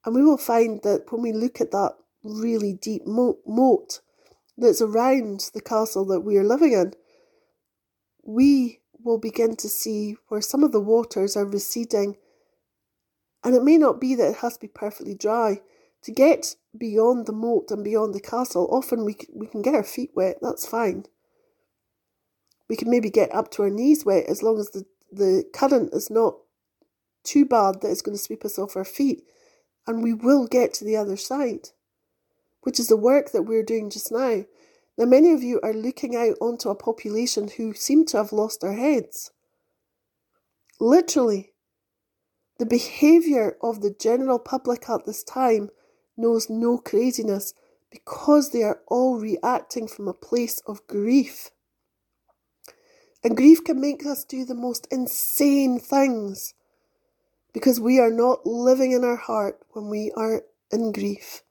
And 0.05 0.15
we 0.15 0.23
will 0.23 0.39
find 0.39 0.83
that 0.83 1.11
when 1.11 1.23
we 1.23 1.33
look 1.33 1.61
at 1.61 1.73
that 1.73 1.95
really 2.23 2.73
deep 2.73 3.03
moat 3.07 4.01
that's 4.57 4.81
around 4.81 5.51
the 5.53 5.61
castle 5.61 6.05
that 6.07 6.21
we 6.21 6.37
are 6.37 6.45
living 6.45 6.73
in, 6.73 6.95
we 8.25 8.81
will 9.07 9.19
begin 9.19 9.57
to 9.57 9.69
see 9.69 10.17
where 10.29 10.43
some 10.43 10.65
of 10.65 10.73
the 10.73 10.81
waters 10.81 11.37
are 11.37 11.47
receding. 11.47 12.17
And 13.43 13.55
it 13.55 13.63
may 13.63 13.79
not 13.79 14.01
be 14.01 14.15
that 14.17 14.31
it 14.31 14.37
has 14.39 14.55
to 14.55 14.61
be 14.61 14.69
perfectly 14.69 15.15
dry. 15.15 15.61
To 16.03 16.13
get 16.13 16.57
beyond 16.77 17.27
the 17.27 17.33
moat 17.33 17.71
and 17.71 17.83
beyond 17.83 18.15
the 18.15 18.21
castle, 18.21 18.69
often 18.71 19.05
we, 19.05 19.17
we 19.33 19.47
can 19.47 19.63
get 19.63 19.75
our 19.75 19.83
feet 19.83 20.11
wet, 20.15 20.39
that's 20.43 20.67
fine. 20.67 21.07
We 22.69 22.77
can 22.77 22.91
maybe 22.91 23.11
get 23.11 23.35
up 23.35 23.51
to 23.53 23.63
our 23.63 23.71
knees 23.71 24.05
wet 24.05 24.27
as 24.29 24.43
long 24.43 24.59
as 24.59 24.71
the, 24.71 24.85
the 25.11 25.45
current 25.55 25.95
is 25.95 26.11
not 26.11 26.37
too 27.23 27.45
bad 27.45 27.81
that 27.81 27.91
it's 27.91 28.03
going 28.03 28.17
to 28.17 28.23
sweep 28.23 28.45
us 28.45 28.59
off 28.59 28.77
our 28.77 28.85
feet. 28.85 29.23
And 29.87 30.03
we 30.03 30.13
will 30.13 30.47
get 30.47 30.75
to 30.75 30.85
the 30.85 30.97
other 30.97 31.17
side, 31.17 31.71
which 32.63 32.81
is 32.81 32.89
the 32.89 32.97
work 32.97 33.31
that 33.31 33.43
we're 33.43 33.63
doing 33.63 33.89
just 33.89 34.11
now. 34.11 34.45
Now, 34.99 35.07
many 35.07 35.33
of 35.33 35.43
you 35.43 35.61
are 35.63 35.75
looking 35.75 36.17
out 36.17 36.37
onto 36.41 36.71
a 36.71 36.77
population 36.77 37.49
who 37.49 37.75
seem 37.75 38.07
to 38.07 38.19
have 38.19 38.33
lost 38.33 38.61
their 38.63 38.75
heads. 38.75 39.33
Literally, 40.81 41.51
The 42.59 42.67
behaviour 42.67 43.57
of 43.63 43.81
the 43.83 43.91
general 43.91 44.39
public 44.39 44.89
at 44.89 45.07
this 45.07 45.25
time 45.25 45.71
knows 46.17 46.49
no 46.49 46.79
craziness 46.79 47.53
because 47.91 48.51
they 48.51 48.63
are 48.63 48.81
all 48.89 49.19
reacting 49.19 49.89
from 49.89 50.09
a 50.09 50.15
place 50.15 50.61
of 50.67 50.87
grief. 50.87 51.51
And 53.25 53.37
grief 53.37 53.65
can 53.65 53.81
make 53.81 54.07
us 54.07 54.25
do 54.25 54.45
the 54.45 54.55
most 54.55 54.89
insane 54.91 55.81
things 55.81 56.55
because 57.55 57.81
we 57.81 58.01
are 58.01 58.13
not 58.13 58.47
living 58.47 58.93
in 58.93 59.05
our 59.05 59.17
heart 59.17 59.61
when 59.73 59.89
we 59.91 60.13
are 60.17 60.43
in 60.73 60.93
grief. 60.93 61.43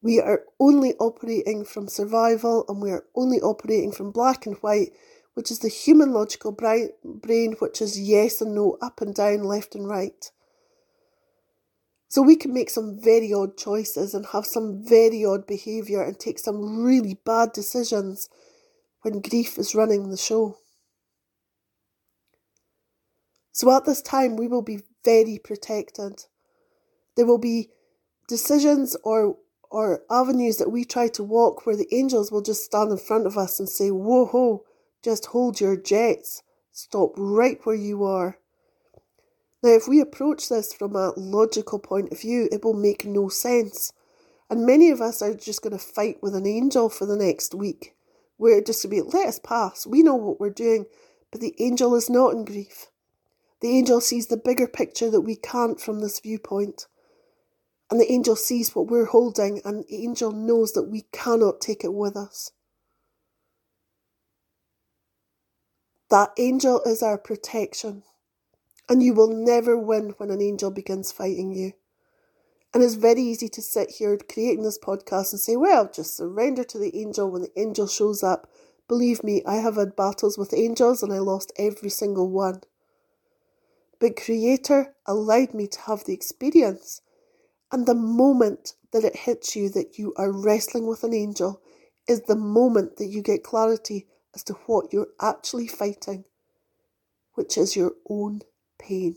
We 0.00 0.20
are 0.20 0.44
only 0.60 0.94
operating 0.94 1.64
from 1.64 1.88
survival 1.88 2.64
and 2.68 2.80
we 2.80 2.90
are 2.90 3.04
only 3.14 3.40
operating 3.40 3.92
from 3.92 4.12
black 4.12 4.46
and 4.46 4.56
white, 4.56 4.92
which 5.34 5.50
is 5.50 5.58
the 5.58 5.68
human 5.68 6.12
logical 6.12 6.52
brain, 6.52 7.52
which 7.58 7.82
is 7.82 7.98
yes 7.98 8.40
and 8.40 8.54
no, 8.54 8.78
up 8.80 9.00
and 9.00 9.14
down, 9.14 9.42
left 9.42 9.74
and 9.74 9.88
right. 9.88 10.30
So 12.08 12.22
we 12.22 12.36
can 12.36 12.54
make 12.54 12.70
some 12.70 12.98
very 12.98 13.32
odd 13.32 13.58
choices 13.58 14.14
and 14.14 14.24
have 14.26 14.46
some 14.46 14.82
very 14.82 15.24
odd 15.24 15.46
behaviour 15.46 16.02
and 16.02 16.18
take 16.18 16.38
some 16.38 16.82
really 16.82 17.18
bad 17.24 17.52
decisions 17.52 18.30
when 19.02 19.20
grief 19.20 19.58
is 19.58 19.74
running 19.74 20.08
the 20.08 20.16
show. 20.16 20.56
So 23.52 23.70
at 23.76 23.84
this 23.84 24.00
time, 24.00 24.36
we 24.36 24.48
will 24.48 24.62
be 24.62 24.80
very 25.04 25.38
protected. 25.42 26.24
There 27.16 27.26
will 27.26 27.38
be 27.38 27.70
decisions 28.28 28.96
or 29.02 29.36
or 29.70 30.02
avenues 30.10 30.56
that 30.58 30.70
we 30.70 30.84
try 30.84 31.08
to 31.08 31.22
walk 31.22 31.66
where 31.66 31.76
the 31.76 31.92
angels 31.94 32.32
will 32.32 32.42
just 32.42 32.64
stand 32.64 32.90
in 32.90 32.98
front 32.98 33.26
of 33.26 33.36
us 33.36 33.58
and 33.58 33.68
say, 33.68 33.90
Whoa, 33.90 34.26
ho, 34.26 34.64
just 35.02 35.26
hold 35.26 35.60
your 35.60 35.76
jets. 35.76 36.42
Stop 36.72 37.12
right 37.16 37.58
where 37.64 37.76
you 37.76 38.04
are. 38.04 38.38
Now, 39.62 39.70
if 39.70 39.88
we 39.88 40.00
approach 40.00 40.48
this 40.48 40.72
from 40.72 40.94
a 40.94 41.12
logical 41.16 41.78
point 41.78 42.12
of 42.12 42.20
view, 42.20 42.48
it 42.52 42.64
will 42.64 42.74
make 42.74 43.04
no 43.04 43.28
sense. 43.28 43.92
And 44.48 44.64
many 44.64 44.90
of 44.90 45.00
us 45.00 45.20
are 45.20 45.34
just 45.34 45.62
going 45.62 45.76
to 45.76 45.84
fight 45.84 46.22
with 46.22 46.34
an 46.34 46.46
angel 46.46 46.88
for 46.88 47.06
the 47.06 47.16
next 47.16 47.54
week. 47.54 47.94
We're 48.38 48.62
just 48.62 48.84
going 48.84 49.04
to 49.04 49.10
be, 49.10 49.16
let 49.16 49.28
us 49.28 49.40
pass. 49.40 49.86
We 49.86 50.02
know 50.02 50.14
what 50.14 50.38
we're 50.38 50.50
doing. 50.50 50.86
But 51.30 51.40
the 51.40 51.54
angel 51.58 51.94
is 51.96 52.08
not 52.08 52.32
in 52.32 52.44
grief. 52.44 52.86
The 53.60 53.76
angel 53.76 54.00
sees 54.00 54.28
the 54.28 54.36
bigger 54.36 54.68
picture 54.68 55.10
that 55.10 55.22
we 55.22 55.36
can't 55.36 55.80
from 55.80 56.00
this 56.00 56.20
viewpoint. 56.20 56.86
And 57.90 57.98
the 57.98 58.12
angel 58.12 58.36
sees 58.36 58.74
what 58.74 58.88
we're 58.88 59.06
holding, 59.06 59.60
and 59.64 59.84
the 59.84 60.04
angel 60.04 60.30
knows 60.30 60.72
that 60.72 60.90
we 60.90 61.06
cannot 61.12 61.60
take 61.60 61.84
it 61.84 61.94
with 61.94 62.16
us. 62.16 62.52
That 66.10 66.32
angel 66.38 66.82
is 66.86 67.02
our 67.02 67.18
protection. 67.18 68.02
And 68.88 69.02
you 69.02 69.12
will 69.12 69.28
never 69.28 69.78
win 69.78 70.14
when 70.16 70.30
an 70.30 70.40
angel 70.40 70.70
begins 70.70 71.12
fighting 71.12 71.52
you. 71.52 71.72
And 72.72 72.82
it's 72.82 72.94
very 72.94 73.22
easy 73.22 73.48
to 73.50 73.62
sit 73.62 73.90
here 73.92 74.16
creating 74.16 74.62
this 74.62 74.78
podcast 74.78 75.32
and 75.32 75.40
say, 75.40 75.56
well, 75.56 75.90
just 75.92 76.16
surrender 76.16 76.64
to 76.64 76.78
the 76.78 76.94
angel 76.96 77.30
when 77.30 77.42
the 77.42 77.60
angel 77.60 77.86
shows 77.86 78.22
up. 78.22 78.50
Believe 78.88 79.22
me, 79.22 79.42
I 79.46 79.56
have 79.56 79.76
had 79.76 79.96
battles 79.96 80.38
with 80.38 80.54
angels 80.54 81.02
and 81.02 81.12
I 81.12 81.18
lost 81.18 81.52
every 81.58 81.90
single 81.90 82.30
one. 82.30 82.62
But 83.98 84.16
Creator 84.16 84.94
allowed 85.06 85.54
me 85.54 85.66
to 85.66 85.80
have 85.82 86.04
the 86.04 86.14
experience. 86.14 87.02
And 87.70 87.86
the 87.86 87.94
moment 87.94 88.74
that 88.92 89.04
it 89.04 89.16
hits 89.16 89.54
you 89.56 89.68
that 89.70 89.98
you 89.98 90.14
are 90.16 90.32
wrestling 90.32 90.86
with 90.86 91.04
an 91.04 91.14
angel 91.14 91.60
is 92.08 92.22
the 92.22 92.36
moment 92.36 92.96
that 92.96 93.06
you 93.08 93.22
get 93.22 93.44
clarity 93.44 94.06
as 94.34 94.42
to 94.44 94.54
what 94.66 94.92
you're 94.92 95.08
actually 95.20 95.68
fighting, 95.68 96.24
which 97.34 97.58
is 97.58 97.76
your 97.76 97.92
own 98.08 98.40
pain. 98.78 99.16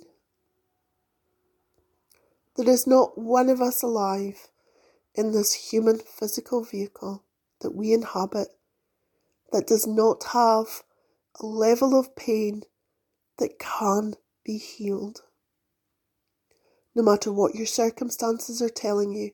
There 2.58 2.70
is 2.70 2.86
not 2.86 3.18
one 3.18 3.50
of 3.50 3.62
us 3.62 3.82
alive 3.82 4.50
in 5.16 5.32
this 5.32 5.72
human 5.72 6.00
physical 6.00 6.64
vehicle 6.64 7.24
that 7.62 7.76
we 7.76 7.94
inhabit 7.94 8.50
that 9.52 9.68
does 9.68 9.88
not 9.88 10.24
have 10.34 10.84
a 11.40 11.46
level 11.46 11.98
of 11.98 12.16
pain 12.16 12.64
that 13.38 13.60
can 13.60 14.16
be 14.44 14.58
healed. 14.58 15.22
No 16.94 17.04
matter 17.04 17.32
what 17.32 17.56
your 17.56 17.66
circumstances 17.66 18.62
are 18.62 18.70
telling 18.70 19.14
you, 19.14 19.32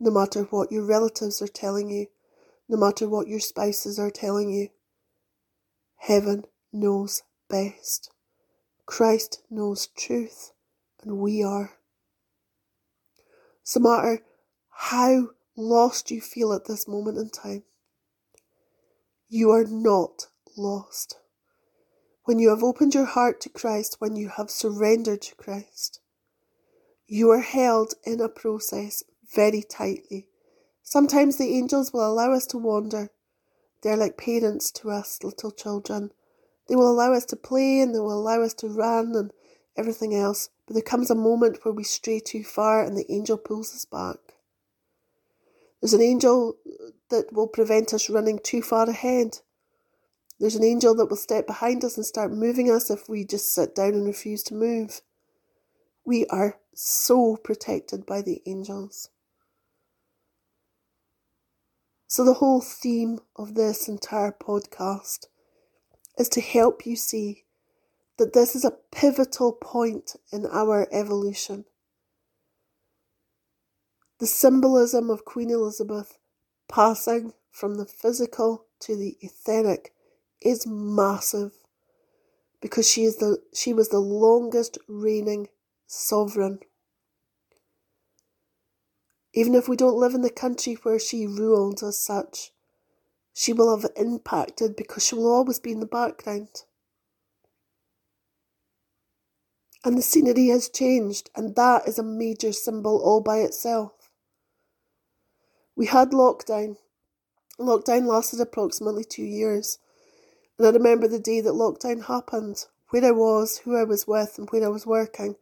no 0.00 0.10
matter 0.10 0.44
what 0.44 0.72
your 0.72 0.84
relatives 0.84 1.40
are 1.40 1.48
telling 1.48 1.90
you, 1.90 2.06
no 2.68 2.76
matter 2.76 3.08
what 3.08 3.28
your 3.28 3.40
spouses 3.40 3.98
are 3.98 4.10
telling 4.10 4.50
you, 4.50 4.68
heaven 5.96 6.44
knows 6.72 7.22
best. 7.48 8.10
Christ 8.86 9.42
knows 9.50 9.88
truth, 9.88 10.52
and 11.02 11.18
we 11.18 11.42
are. 11.42 11.72
So, 13.62 13.80
matter 13.80 14.22
how 14.70 15.30
lost 15.56 16.10
you 16.10 16.20
feel 16.20 16.52
at 16.52 16.66
this 16.66 16.88
moment 16.88 17.18
in 17.18 17.30
time, 17.30 17.64
you 19.28 19.50
are 19.50 19.64
not 19.64 20.28
lost. 20.56 21.18
When 22.24 22.38
you 22.38 22.50
have 22.50 22.62
opened 22.62 22.94
your 22.94 23.04
heart 23.04 23.40
to 23.42 23.48
Christ, 23.48 23.96
when 23.98 24.16
you 24.16 24.28
have 24.28 24.50
surrendered 24.50 25.22
to 25.22 25.34
Christ, 25.34 26.00
you 27.08 27.30
are 27.30 27.40
held 27.40 27.94
in 28.04 28.20
a 28.20 28.28
process 28.28 29.02
very 29.34 29.62
tightly. 29.62 30.28
Sometimes 30.82 31.36
the 31.36 31.56
angels 31.56 31.90
will 31.92 32.06
allow 32.06 32.32
us 32.32 32.46
to 32.48 32.58
wander. 32.58 33.08
They're 33.82 33.96
like 33.96 34.18
parents 34.18 34.70
to 34.72 34.90
us, 34.90 35.18
little 35.22 35.50
children. 35.50 36.12
They 36.68 36.76
will 36.76 36.90
allow 36.90 37.14
us 37.14 37.24
to 37.26 37.36
play 37.36 37.80
and 37.80 37.94
they 37.94 37.98
will 37.98 38.12
allow 38.12 38.42
us 38.42 38.52
to 38.54 38.68
run 38.68 39.16
and 39.16 39.32
everything 39.74 40.14
else, 40.14 40.50
but 40.66 40.74
there 40.74 40.82
comes 40.82 41.10
a 41.10 41.14
moment 41.14 41.64
where 41.64 41.72
we 41.72 41.84
stray 41.84 42.20
too 42.20 42.44
far 42.44 42.84
and 42.84 42.96
the 42.96 43.10
angel 43.10 43.38
pulls 43.38 43.74
us 43.74 43.86
back. 43.86 44.34
There's 45.80 45.94
an 45.94 46.02
angel 46.02 46.56
that 47.08 47.32
will 47.32 47.46
prevent 47.46 47.94
us 47.94 48.10
running 48.10 48.38
too 48.42 48.60
far 48.60 48.88
ahead. 48.90 49.38
There's 50.38 50.56
an 50.56 50.64
angel 50.64 50.94
that 50.96 51.06
will 51.06 51.16
step 51.16 51.46
behind 51.46 51.84
us 51.84 51.96
and 51.96 52.04
start 52.04 52.32
moving 52.32 52.70
us 52.70 52.90
if 52.90 53.08
we 53.08 53.24
just 53.24 53.54
sit 53.54 53.74
down 53.74 53.94
and 53.94 54.04
refuse 54.04 54.42
to 54.44 54.54
move. 54.54 55.00
We 56.08 56.24
are 56.28 56.58
so 56.74 57.36
protected 57.36 58.06
by 58.06 58.22
the 58.22 58.40
angels. 58.46 59.10
So, 62.06 62.24
the 62.24 62.32
whole 62.32 62.62
theme 62.62 63.18
of 63.36 63.54
this 63.54 63.88
entire 63.88 64.32
podcast 64.32 65.26
is 66.18 66.30
to 66.30 66.40
help 66.40 66.86
you 66.86 66.96
see 66.96 67.44
that 68.16 68.32
this 68.32 68.56
is 68.56 68.64
a 68.64 68.78
pivotal 68.90 69.52
point 69.52 70.16
in 70.32 70.46
our 70.46 70.88
evolution. 70.90 71.66
The 74.18 74.26
symbolism 74.26 75.10
of 75.10 75.26
Queen 75.26 75.50
Elizabeth 75.50 76.16
passing 76.70 77.34
from 77.50 77.74
the 77.74 77.84
physical 77.84 78.64
to 78.80 78.96
the 78.96 79.18
etheric 79.20 79.92
is 80.40 80.66
massive 80.66 81.52
because 82.62 82.88
she 82.88 83.04
is 83.04 83.18
the 83.18 83.42
she 83.52 83.74
was 83.74 83.90
the 83.90 84.00
longest 84.00 84.78
reigning 84.88 85.48
sovereign. 85.88 86.60
Even 89.34 89.54
if 89.54 89.68
we 89.68 89.76
don't 89.76 89.98
live 89.98 90.14
in 90.14 90.22
the 90.22 90.30
country 90.30 90.74
where 90.82 90.98
she 90.98 91.26
ruled 91.26 91.82
as 91.82 91.98
such, 91.98 92.52
she 93.34 93.52
will 93.52 93.76
have 93.76 93.90
impacted 93.96 94.76
because 94.76 95.04
she 95.04 95.14
will 95.14 95.32
always 95.32 95.58
be 95.58 95.72
in 95.72 95.80
the 95.80 95.86
background. 95.86 96.48
And 99.84 99.96
the 99.96 100.02
scenery 100.02 100.48
has 100.48 100.68
changed, 100.68 101.30
and 101.36 101.54
that 101.54 101.86
is 101.86 101.98
a 101.98 102.02
major 102.02 102.52
symbol 102.52 103.00
all 103.02 103.20
by 103.20 103.38
itself. 103.38 104.10
We 105.76 105.86
had 105.86 106.10
lockdown. 106.10 106.76
Lockdown 107.60 108.06
lasted 108.06 108.40
approximately 108.40 109.04
two 109.04 109.22
years. 109.22 109.78
And 110.58 110.66
I 110.66 110.70
remember 110.70 111.06
the 111.06 111.20
day 111.20 111.40
that 111.40 111.52
lockdown 111.52 112.06
happened, 112.06 112.66
where 112.88 113.04
I 113.04 113.12
was, 113.12 113.58
who 113.58 113.76
I 113.76 113.84
was 113.84 114.08
with, 114.08 114.36
and 114.36 114.50
where 114.50 114.64
I 114.64 114.68
was 114.68 114.84
working, 114.84 115.36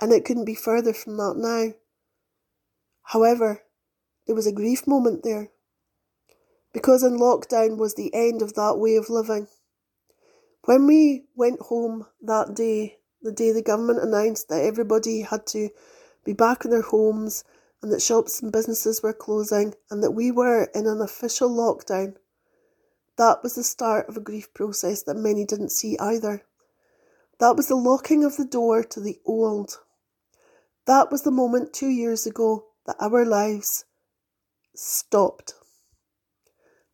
and 0.00 0.12
it 0.12 0.24
couldn't 0.24 0.44
be 0.44 0.54
further 0.54 0.92
from 0.92 1.16
that 1.16 1.34
now. 1.36 1.74
However, 3.04 3.62
there 4.26 4.34
was 4.36 4.46
a 4.46 4.52
grief 4.52 4.86
moment 4.86 5.22
there 5.22 5.50
because 6.72 7.02
in 7.02 7.18
lockdown 7.18 7.76
was 7.76 7.94
the 7.94 8.12
end 8.14 8.42
of 8.42 8.54
that 8.54 8.76
way 8.78 8.96
of 8.96 9.10
living. 9.10 9.48
When 10.64 10.86
we 10.86 11.24
went 11.34 11.60
home 11.60 12.06
that 12.22 12.54
day, 12.54 12.98
the 13.20 13.32
day 13.32 13.52
the 13.52 13.62
government 13.62 14.02
announced 14.02 14.48
that 14.48 14.64
everybody 14.64 15.22
had 15.22 15.46
to 15.48 15.70
be 16.24 16.32
back 16.32 16.64
in 16.64 16.70
their 16.70 16.82
homes 16.82 17.44
and 17.82 17.92
that 17.92 18.00
shops 18.00 18.40
and 18.40 18.52
businesses 18.52 19.02
were 19.02 19.12
closing 19.12 19.74
and 19.90 20.02
that 20.02 20.12
we 20.12 20.30
were 20.30 20.70
in 20.74 20.86
an 20.86 21.00
official 21.00 21.50
lockdown, 21.50 22.14
that 23.18 23.42
was 23.42 23.56
the 23.56 23.64
start 23.64 24.08
of 24.08 24.16
a 24.16 24.20
grief 24.20 24.54
process 24.54 25.02
that 25.02 25.16
many 25.16 25.44
didn't 25.44 25.70
see 25.70 25.98
either. 25.98 26.42
That 27.42 27.56
was 27.56 27.66
the 27.66 27.74
locking 27.74 28.22
of 28.22 28.36
the 28.36 28.44
door 28.44 28.84
to 28.84 29.00
the 29.00 29.18
old. 29.26 29.80
That 30.86 31.10
was 31.10 31.22
the 31.22 31.32
moment 31.32 31.72
two 31.72 31.88
years 31.88 32.24
ago 32.24 32.66
that 32.86 32.94
our 33.00 33.24
lives 33.24 33.84
stopped. 34.76 35.54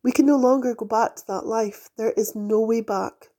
We 0.01 0.11
can 0.11 0.25
no 0.25 0.37
longer 0.37 0.73
go 0.73 0.87
back 0.87 1.17
to 1.17 1.27
that 1.27 1.45
life. 1.45 1.91
There 1.97 2.13
is 2.13 2.33
no 2.35 2.61
way 2.61 2.81
back. 2.81 3.29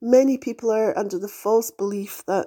Many 0.00 0.38
people 0.38 0.70
are 0.70 0.96
under 0.96 1.18
the 1.18 1.26
false 1.26 1.72
belief 1.72 2.22
that 2.28 2.46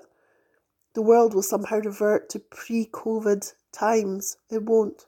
the 0.93 1.01
world 1.01 1.33
will 1.33 1.43
somehow 1.43 1.79
revert 1.79 2.29
to 2.29 2.39
pre 2.39 2.85
COVID 2.85 3.51
times. 3.73 4.37
It 4.49 4.63
won't. 4.63 5.07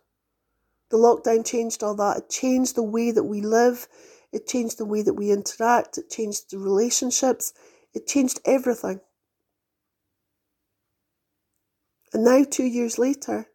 The 0.90 0.98
lockdown 0.98 1.46
changed 1.46 1.82
all 1.82 1.96
that. 1.96 2.18
It 2.18 2.30
changed 2.30 2.76
the 2.76 2.84
way 2.84 3.12
that 3.12 3.24
we 3.24 3.40
live. 3.40 3.88
It 4.34 4.48
changed 4.48 4.78
the 4.78 4.86
way 4.86 5.02
that 5.02 5.14
we 5.14 5.32
interact. 5.32 5.98
It 5.98 6.10
changed 6.10 6.52
the 6.52 6.60
relationships. 6.60 7.54
It 7.94 8.08
changed 8.08 8.40
everything. 8.46 9.02
And 12.14 12.24
now, 12.24 12.44
two 12.44 12.66
years 12.66 13.00
later, 13.00 13.48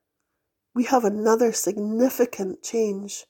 we 0.75 0.85
have 0.85 1.05
another 1.05 1.53
significant 1.53 2.63
change. 2.63 3.25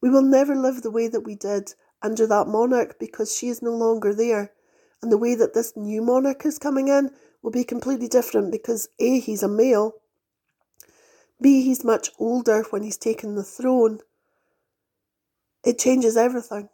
We 0.00 0.10
will 0.10 0.22
never 0.22 0.54
live 0.54 0.82
the 0.82 0.90
way 0.90 1.08
that 1.08 1.20
we 1.20 1.36
did 1.36 1.74
under 2.02 2.26
that 2.26 2.48
monarch 2.48 2.98
because 2.98 3.36
she 3.36 3.48
is 3.48 3.62
no 3.62 3.70
longer 3.70 4.14
there. 4.14 4.52
And 5.00 5.10
the 5.10 5.18
way 5.18 5.34
that 5.34 5.54
this 5.54 5.72
new 5.76 6.02
monarch 6.02 6.44
is 6.44 6.58
coming 6.58 6.88
in 6.88 7.10
will 7.42 7.50
be 7.50 7.64
completely 7.64 8.08
different 8.08 8.52
because 8.52 8.88
A, 9.00 9.18
he's 9.20 9.42
a 9.42 9.48
male, 9.48 9.94
B, 11.40 11.62
he's 11.64 11.84
much 11.84 12.10
older 12.20 12.62
when 12.70 12.84
he's 12.84 12.96
taken 12.96 13.34
the 13.34 13.42
throne. 13.42 13.98
It 15.64 15.78
changes 15.78 16.16
everything. 16.16 16.68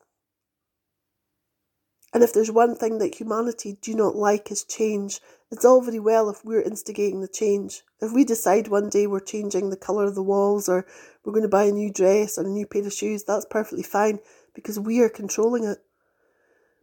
And 2.12 2.22
if 2.22 2.32
there's 2.32 2.50
one 2.50 2.74
thing 2.74 2.98
that 2.98 3.16
humanity 3.16 3.78
do 3.82 3.94
not 3.94 4.16
like 4.16 4.50
is 4.50 4.64
change, 4.64 5.20
it's 5.50 5.64
all 5.64 5.82
very 5.82 5.98
well 5.98 6.30
if 6.30 6.44
we're 6.44 6.62
instigating 6.62 7.20
the 7.20 7.28
change. 7.28 7.82
If 8.00 8.12
we 8.12 8.24
decide 8.24 8.68
one 8.68 8.88
day 8.88 9.06
we're 9.06 9.20
changing 9.20 9.70
the 9.70 9.76
colour 9.76 10.04
of 10.04 10.14
the 10.14 10.22
walls 10.22 10.68
or 10.68 10.86
we're 11.24 11.32
going 11.32 11.42
to 11.42 11.48
buy 11.48 11.64
a 11.64 11.72
new 11.72 11.92
dress 11.92 12.38
or 12.38 12.46
a 12.46 12.48
new 12.48 12.66
pair 12.66 12.86
of 12.86 12.92
shoes, 12.92 13.24
that's 13.24 13.46
perfectly 13.50 13.82
fine 13.82 14.20
because 14.54 14.78
we 14.78 15.00
are 15.00 15.08
controlling 15.08 15.64
it. 15.64 15.78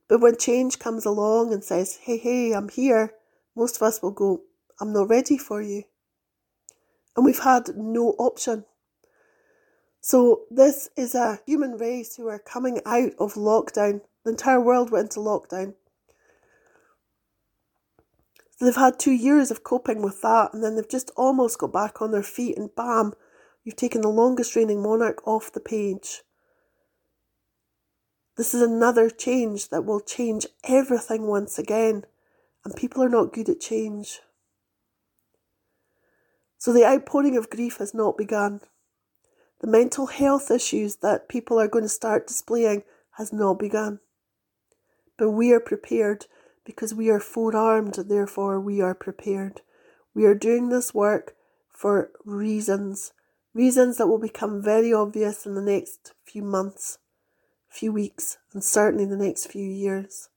But 0.08 0.22
when 0.22 0.38
change 0.38 0.78
comes 0.78 1.06
along 1.06 1.54
and 1.54 1.64
says, 1.64 1.98
hey, 2.04 2.18
hey, 2.18 2.54
I'm 2.54 2.70
here, 2.70 3.14
most 3.56 3.78
of 3.78 3.82
us 3.82 4.02
will 4.02 4.12
go, 4.12 4.42
I'm 4.80 4.94
not 4.94 5.10
ready 5.10 5.38
for 5.38 5.62
you. 5.62 5.84
And 7.16 7.26
we've 7.26 7.40
had 7.40 7.76
no 7.76 8.10
option. 8.20 8.66
So, 10.02 10.42
this 10.52 10.90
is 10.96 11.16
a 11.16 11.40
human 11.48 11.78
race 11.78 12.16
who 12.16 12.28
are 12.28 12.38
coming 12.38 12.80
out 12.86 13.14
of 13.18 13.34
lockdown. 13.34 14.02
The 14.26 14.32
entire 14.32 14.60
world 14.60 14.90
went 14.90 15.16
into 15.16 15.20
lockdown. 15.20 15.76
So 18.58 18.66
they've 18.66 18.76
had 18.76 18.98
two 18.98 19.12
years 19.12 19.52
of 19.52 19.64
coping 19.64 20.02
with 20.02 20.22
that, 20.24 20.54
and 20.54 20.64
then 20.64 20.76
they've 20.76 20.90
just 20.90 21.12
almost 21.16 21.60
got 21.60 21.72
back 21.72 22.02
on 22.02 22.12
their 22.12 22.24
feet, 22.24 22.58
and 22.58 22.74
bam, 22.76 23.14
you've 23.64 23.76
taken 23.76 24.02
the 24.02 24.10
longest 24.10 24.56
reigning 24.56 24.82
monarch 24.82 25.26
off 25.28 25.52
the 25.52 25.60
page. 25.60 26.24
This 28.36 28.54
is 28.54 28.62
another 28.62 29.10
change 29.10 29.70
that 29.70 29.86
will 29.86 30.00
change 30.00 30.48
everything 30.64 31.28
once 31.28 31.60
again, 31.60 32.06
and 32.64 32.76
people 32.76 33.04
are 33.04 33.10
not 33.10 33.32
good 33.32 33.48
at 33.50 33.60
change. 33.60 34.22
So 36.58 36.74
the 36.74 36.86
outpouring 36.86 37.38
of 37.38 37.52
grief 37.52 37.78
has 37.78 37.94
not 37.94 38.18
begun. 38.18 38.62
The 39.62 39.68
mental 39.68 40.08
health 40.08 40.50
issues 40.50 40.98
that 40.98 41.30
people 41.30 41.60
are 41.60 41.68
going 41.68 41.86
to 41.86 41.90
start 41.90 42.28
displaying 42.28 42.84
has 43.18 43.32
not 43.32 43.60
begun. 43.60 44.00
But 45.18 45.32
we 45.32 45.52
are 45.54 45.60
prepared 45.60 46.26
because 46.66 46.94
we 46.94 47.10
are 47.10 47.20
forearmed, 47.20 47.94
therefore 47.94 48.60
we 48.60 48.82
are 48.82 48.96
prepared. 48.96 49.62
We 50.14 50.26
are 50.26 50.36
doing 50.36 50.70
this 50.70 50.94
work 50.94 51.36
for 51.70 52.12
reasons, 52.24 53.14
reasons 53.54 53.98
that 53.98 54.08
will 54.08 54.20
become 54.20 54.62
very 54.62 54.94
obvious 54.94 55.46
in 55.46 55.56
the 55.56 55.62
next 55.62 56.14
few 56.26 56.42
months 56.42 56.98
few 57.76 57.92
weeks, 57.92 58.38
and 58.54 58.64
certainly 58.64 59.06
the 59.06 59.18
next 59.18 59.48
few 59.48 59.70
years. 59.70 60.30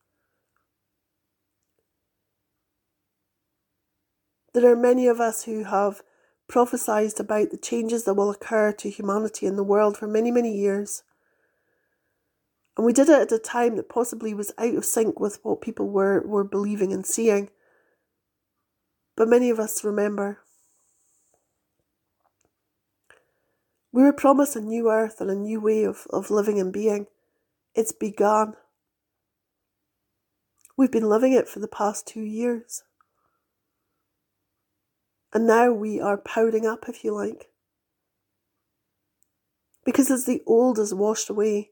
There 4.53 4.71
are 4.71 4.77
many 4.77 5.07
of 5.07 5.21
us 5.21 5.45
who 5.45 5.65
have 5.65 6.03
prophesied 6.49 7.21
about 7.21 7.51
the 7.51 7.59
changes 7.59 8.05
that 8.05 8.15
will 8.15 8.31
occur 8.31 8.73
to 8.73 8.91
humanity 8.91 9.47
in 9.47 9.57
the 9.57 9.63
world 9.63 9.97
for 9.97 10.09
many, 10.09 10.33
many 10.33 10.57
years. 10.57 11.05
And 12.79 12.87
we 12.87 12.93
did 12.93 13.09
it 13.09 13.21
at 13.21 13.33
a 13.33 13.41
time 13.41 13.75
that 13.77 13.89
possibly 13.89 14.33
was 14.33 14.53
out 14.57 14.77
of 14.77 14.85
sync 14.85 15.19
with 15.19 15.41
what 15.43 15.61
people 15.61 15.89
were, 15.89 16.23
were 16.25 16.45
believing 16.45 16.93
and 16.93 17.05
seeing. 17.05 17.51
But 19.17 19.29
many 19.29 19.51
of 19.51 19.59
us 19.59 19.83
remember. 19.83 20.39
We 23.91 24.05
were 24.05 24.13
promised 24.13 24.55
a 24.55 24.61
new 24.61 24.93
earth 24.93 25.21
and 25.21 25.29
a 25.29 25.35
new 25.35 25.61
way 25.61 25.83
of, 25.83 26.07
of 26.11 26.31
living 26.31 26.61
and 26.61 26.73
being. 26.73 27.09
It's 27.75 27.91
begun. 27.91 28.55
We've 30.77 30.93
been 30.93 31.09
living 31.09 31.33
it 31.33 31.49
for 31.49 31.59
the 31.59 31.67
past 31.67 32.07
two 32.07 32.23
years. 32.23 32.85
And 35.33 35.49
now 35.49 35.73
we 35.73 36.01
are 36.01 36.17
powdering 36.17 36.65
up, 36.65 36.89
if 36.89 37.03
you 37.03 37.13
like. 37.13 37.51
Because 39.85 40.13
as 40.13 40.27
the 40.27 40.45
old 40.47 40.79
is 40.79 40.95
washed 40.95 41.29
away, 41.29 41.71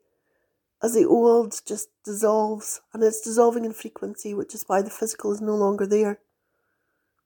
as 0.83 0.95
the 0.95 1.07
old 1.07 1.61
just 1.67 1.89
dissolves, 2.05 2.81
and 2.93 3.03
it's 3.03 3.21
dissolving 3.21 3.65
in 3.65 3.73
frequency, 3.73 4.35
which 4.35 4.55
is 4.55 4.65
why 4.67 4.83
the 4.83 4.91
physical 4.91 5.33
is 5.33 5.41
no 5.41 5.55
longer 5.55 5.87
there. 5.87 6.21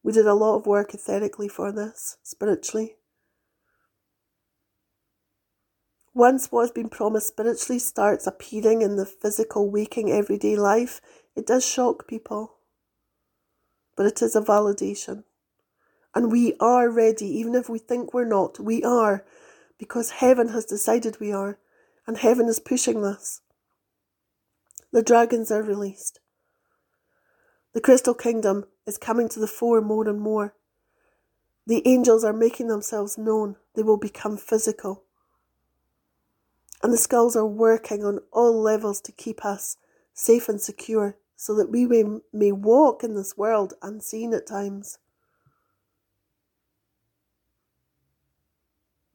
We 0.02 0.12
did 0.12 0.26
a 0.26 0.34
lot 0.34 0.56
of 0.56 0.66
work 0.66 0.94
ethically 0.94 1.48
for 1.48 1.72
this, 1.72 2.16
spiritually. 2.22 2.96
Once 6.14 6.50
what 6.50 6.62
has 6.62 6.70
been 6.70 6.88
promised 6.88 7.28
spiritually 7.28 7.78
starts 7.78 8.26
appearing 8.26 8.82
in 8.82 8.96
the 8.96 9.06
physical, 9.06 9.70
waking, 9.70 10.10
everyday 10.10 10.56
life, 10.56 11.00
it 11.36 11.46
does 11.46 11.64
shock 11.64 12.08
people. 12.08 12.56
But 13.96 14.06
it 14.06 14.22
is 14.22 14.34
a 14.34 14.40
validation. 14.40 15.24
And 16.14 16.32
we 16.32 16.54
are 16.58 16.90
ready, 16.90 17.26
even 17.26 17.54
if 17.54 17.68
we 17.68 17.78
think 17.78 18.12
we're 18.12 18.24
not, 18.24 18.58
we 18.58 18.82
are, 18.82 19.24
because 19.78 20.10
heaven 20.10 20.48
has 20.48 20.64
decided 20.64 21.20
we 21.20 21.32
are, 21.32 21.58
and 22.06 22.18
heaven 22.18 22.48
is 22.48 22.60
pushing 22.60 23.02
this. 23.02 23.40
The 24.92 25.02
dragons 25.02 25.50
are 25.50 25.62
released. 25.62 26.20
The 27.72 27.80
crystal 27.80 28.14
kingdom 28.14 28.64
is 28.86 28.98
coming 28.98 29.28
to 29.28 29.38
the 29.38 29.46
fore 29.46 29.80
more 29.80 30.08
and 30.08 30.20
more. 30.20 30.54
The 31.66 31.86
angels 31.86 32.24
are 32.24 32.32
making 32.32 32.66
themselves 32.66 33.16
known. 33.16 33.56
They 33.76 33.82
will 33.82 33.96
become 33.96 34.36
physical. 34.36 35.04
And 36.82 36.92
the 36.92 36.98
skulls 36.98 37.36
are 37.36 37.46
working 37.46 38.04
on 38.04 38.20
all 38.32 38.60
levels 38.60 39.00
to 39.02 39.12
keep 39.12 39.44
us 39.44 39.76
safe 40.14 40.48
and 40.48 40.60
secure 40.60 41.16
so 41.36 41.54
that 41.54 41.70
we 41.70 41.86
may, 41.86 42.04
may 42.32 42.52
walk 42.52 43.04
in 43.04 43.14
this 43.14 43.36
world 43.36 43.74
unseen 43.82 44.34
at 44.34 44.46
times. 44.46 44.98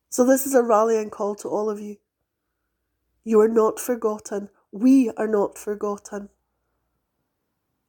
So, 0.10 0.26
this 0.26 0.46
is 0.46 0.56
a 0.56 0.64
rallying 0.64 1.10
call 1.10 1.36
to 1.36 1.50
all 1.50 1.70
of 1.70 1.82
you. 1.82 1.98
You 3.28 3.40
are 3.42 3.50
not 3.50 3.80
forgotten. 3.80 4.50
We 4.72 5.10
are 5.18 5.28
not 5.28 5.58
forgotten. 5.58 6.30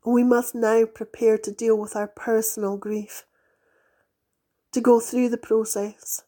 We 0.03 0.25
must 0.25 0.55
now 0.55 0.87
prepare 0.87 1.37
to 1.37 1.53
deal 1.53 1.77
with 1.77 1.95
our 1.95 2.07
personal 2.07 2.79
grief, 2.79 3.25
to 4.73 4.81
go 4.81 4.99
through 4.99 5.29
the 5.29 5.37
process, 5.37 6.23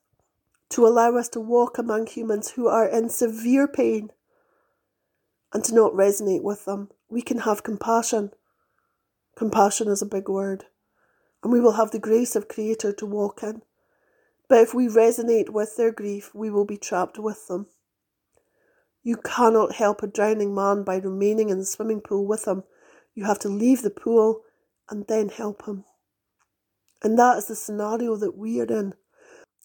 to 0.68 0.86
allow 0.86 1.16
us 1.16 1.30
to 1.30 1.40
walk 1.40 1.78
among 1.78 2.08
humans 2.08 2.50
who 2.50 2.68
are 2.68 2.86
in 2.86 3.08
severe 3.08 3.66
pain 3.66 4.10
and 5.54 5.64
to 5.64 5.74
not 5.74 5.92
resonate 5.92 6.42
with 6.42 6.66
them. 6.66 6.90
We 7.08 7.22
can 7.22 7.38
have 7.38 7.62
compassion. 7.62 8.32
Compassion 9.36 9.88
is 9.88 10.02
a 10.02 10.06
big 10.06 10.28
word. 10.28 10.64
And 11.42 11.50
we 11.50 11.60
will 11.60 11.72
have 11.72 11.92
the 11.92 11.98
grace 11.98 12.36
of 12.36 12.48
Creator 12.48 12.92
to 12.92 13.06
walk 13.06 13.42
in. 13.42 13.62
But 14.48 14.58
if 14.58 14.74
we 14.74 14.86
resonate 14.86 15.48
with 15.48 15.76
their 15.76 15.92
grief, 15.92 16.34
we 16.34 16.50
will 16.50 16.66
be 16.66 16.76
trapped 16.76 17.18
with 17.18 17.46
them. 17.48 17.68
You 19.08 19.16
cannot 19.16 19.76
help 19.76 20.02
a 20.02 20.06
drowning 20.06 20.54
man 20.54 20.82
by 20.82 20.96
remaining 20.96 21.48
in 21.48 21.56
the 21.56 21.64
swimming 21.64 22.02
pool 22.02 22.26
with 22.26 22.46
him. 22.46 22.64
You 23.14 23.24
have 23.24 23.38
to 23.38 23.48
leave 23.48 23.80
the 23.80 23.88
pool 23.88 24.42
and 24.90 25.06
then 25.06 25.30
help 25.30 25.64
him. 25.64 25.86
And 27.02 27.18
that 27.18 27.38
is 27.38 27.46
the 27.46 27.56
scenario 27.56 28.16
that 28.16 28.36
we 28.36 28.60
are 28.60 28.66
in 28.66 28.92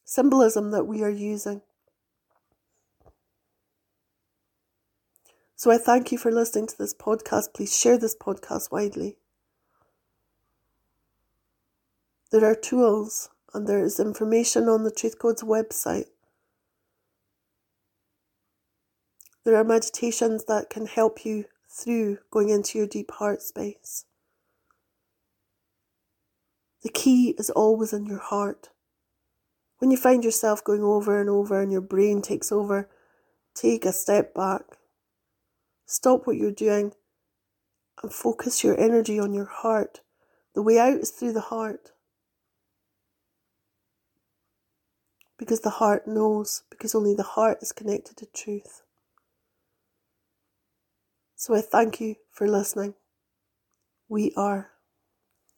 symbolism 0.06 0.72
that 0.72 0.86
we 0.86 1.04
are 1.04 1.10
using. 1.10 1.62
So 5.58 5.72
I 5.72 5.78
thank 5.78 6.14
you 6.14 6.18
for 6.18 6.32
listening 6.32 6.68
to 6.68 6.78
this 6.78 6.94
podcast. 6.94 7.54
Please 7.54 7.78
share 7.78 7.98
this 7.98 8.16
podcast 8.16 8.72
widely. 8.72 9.18
There 12.32 12.46
are 12.46 12.56
tools 12.56 13.30
and 13.54 13.68
there 13.68 13.84
is 13.84 14.00
information 14.00 14.70
on 14.70 14.86
the 14.86 14.92
Truth 14.92 15.20
Codes 15.20 15.44
website. 15.44 16.13
There 19.46 19.56
are 19.58 19.64
meditations 19.64 20.46
that 20.46 20.70
can 20.70 20.86
help 20.86 21.26
you 21.26 21.46
through 21.70 22.20
going 22.32 22.50
into 22.50 22.78
your 22.78 22.88
deep 22.88 23.12
heart 23.12 23.42
space. 23.42 24.06
The 26.82 26.90
key 26.90 27.36
is 27.38 27.50
always 27.50 27.94
in 27.94 28.06
your 28.06 28.20
heart. 28.20 28.70
When 29.80 29.92
you 29.92 29.98
find 29.98 30.24
yourself 30.24 30.64
going 30.64 30.84
over 30.84 31.20
and 31.20 31.30
over 31.30 31.62
and 31.62 31.72
your 31.72 31.82
brain 31.82 32.22
takes 32.22 32.52
over, 32.52 32.90
take 33.54 33.86
a 33.86 33.92
step 33.92 34.34
back. 34.34 34.62
Stop 35.86 36.26
what 36.26 36.38
you're 36.38 36.52
doing 36.52 36.94
and 38.02 38.14
focus 38.14 38.64
your 38.64 38.80
energy 38.80 39.20
on 39.20 39.34
your 39.34 39.46
heart, 39.46 40.02
The 40.54 40.62
way 40.62 40.78
out 40.78 41.00
is 41.00 41.10
through 41.10 41.34
the 41.34 41.42
heart. 41.42 41.92
Because 45.38 45.62
the 45.62 45.72
heart 45.72 46.08
knows, 46.08 46.64
because 46.70 46.94
only 46.94 47.16
the 47.16 47.24
heart 47.24 47.58
is 47.62 47.72
connected 47.72 48.18
to 48.18 48.28
truth. 48.28 48.83
So 51.44 51.54
I 51.54 51.62
thank 51.62 52.00
you 52.00 52.16
for 52.32 52.48
listening. 52.48 52.96
We 54.08 54.32
are 54.38 54.72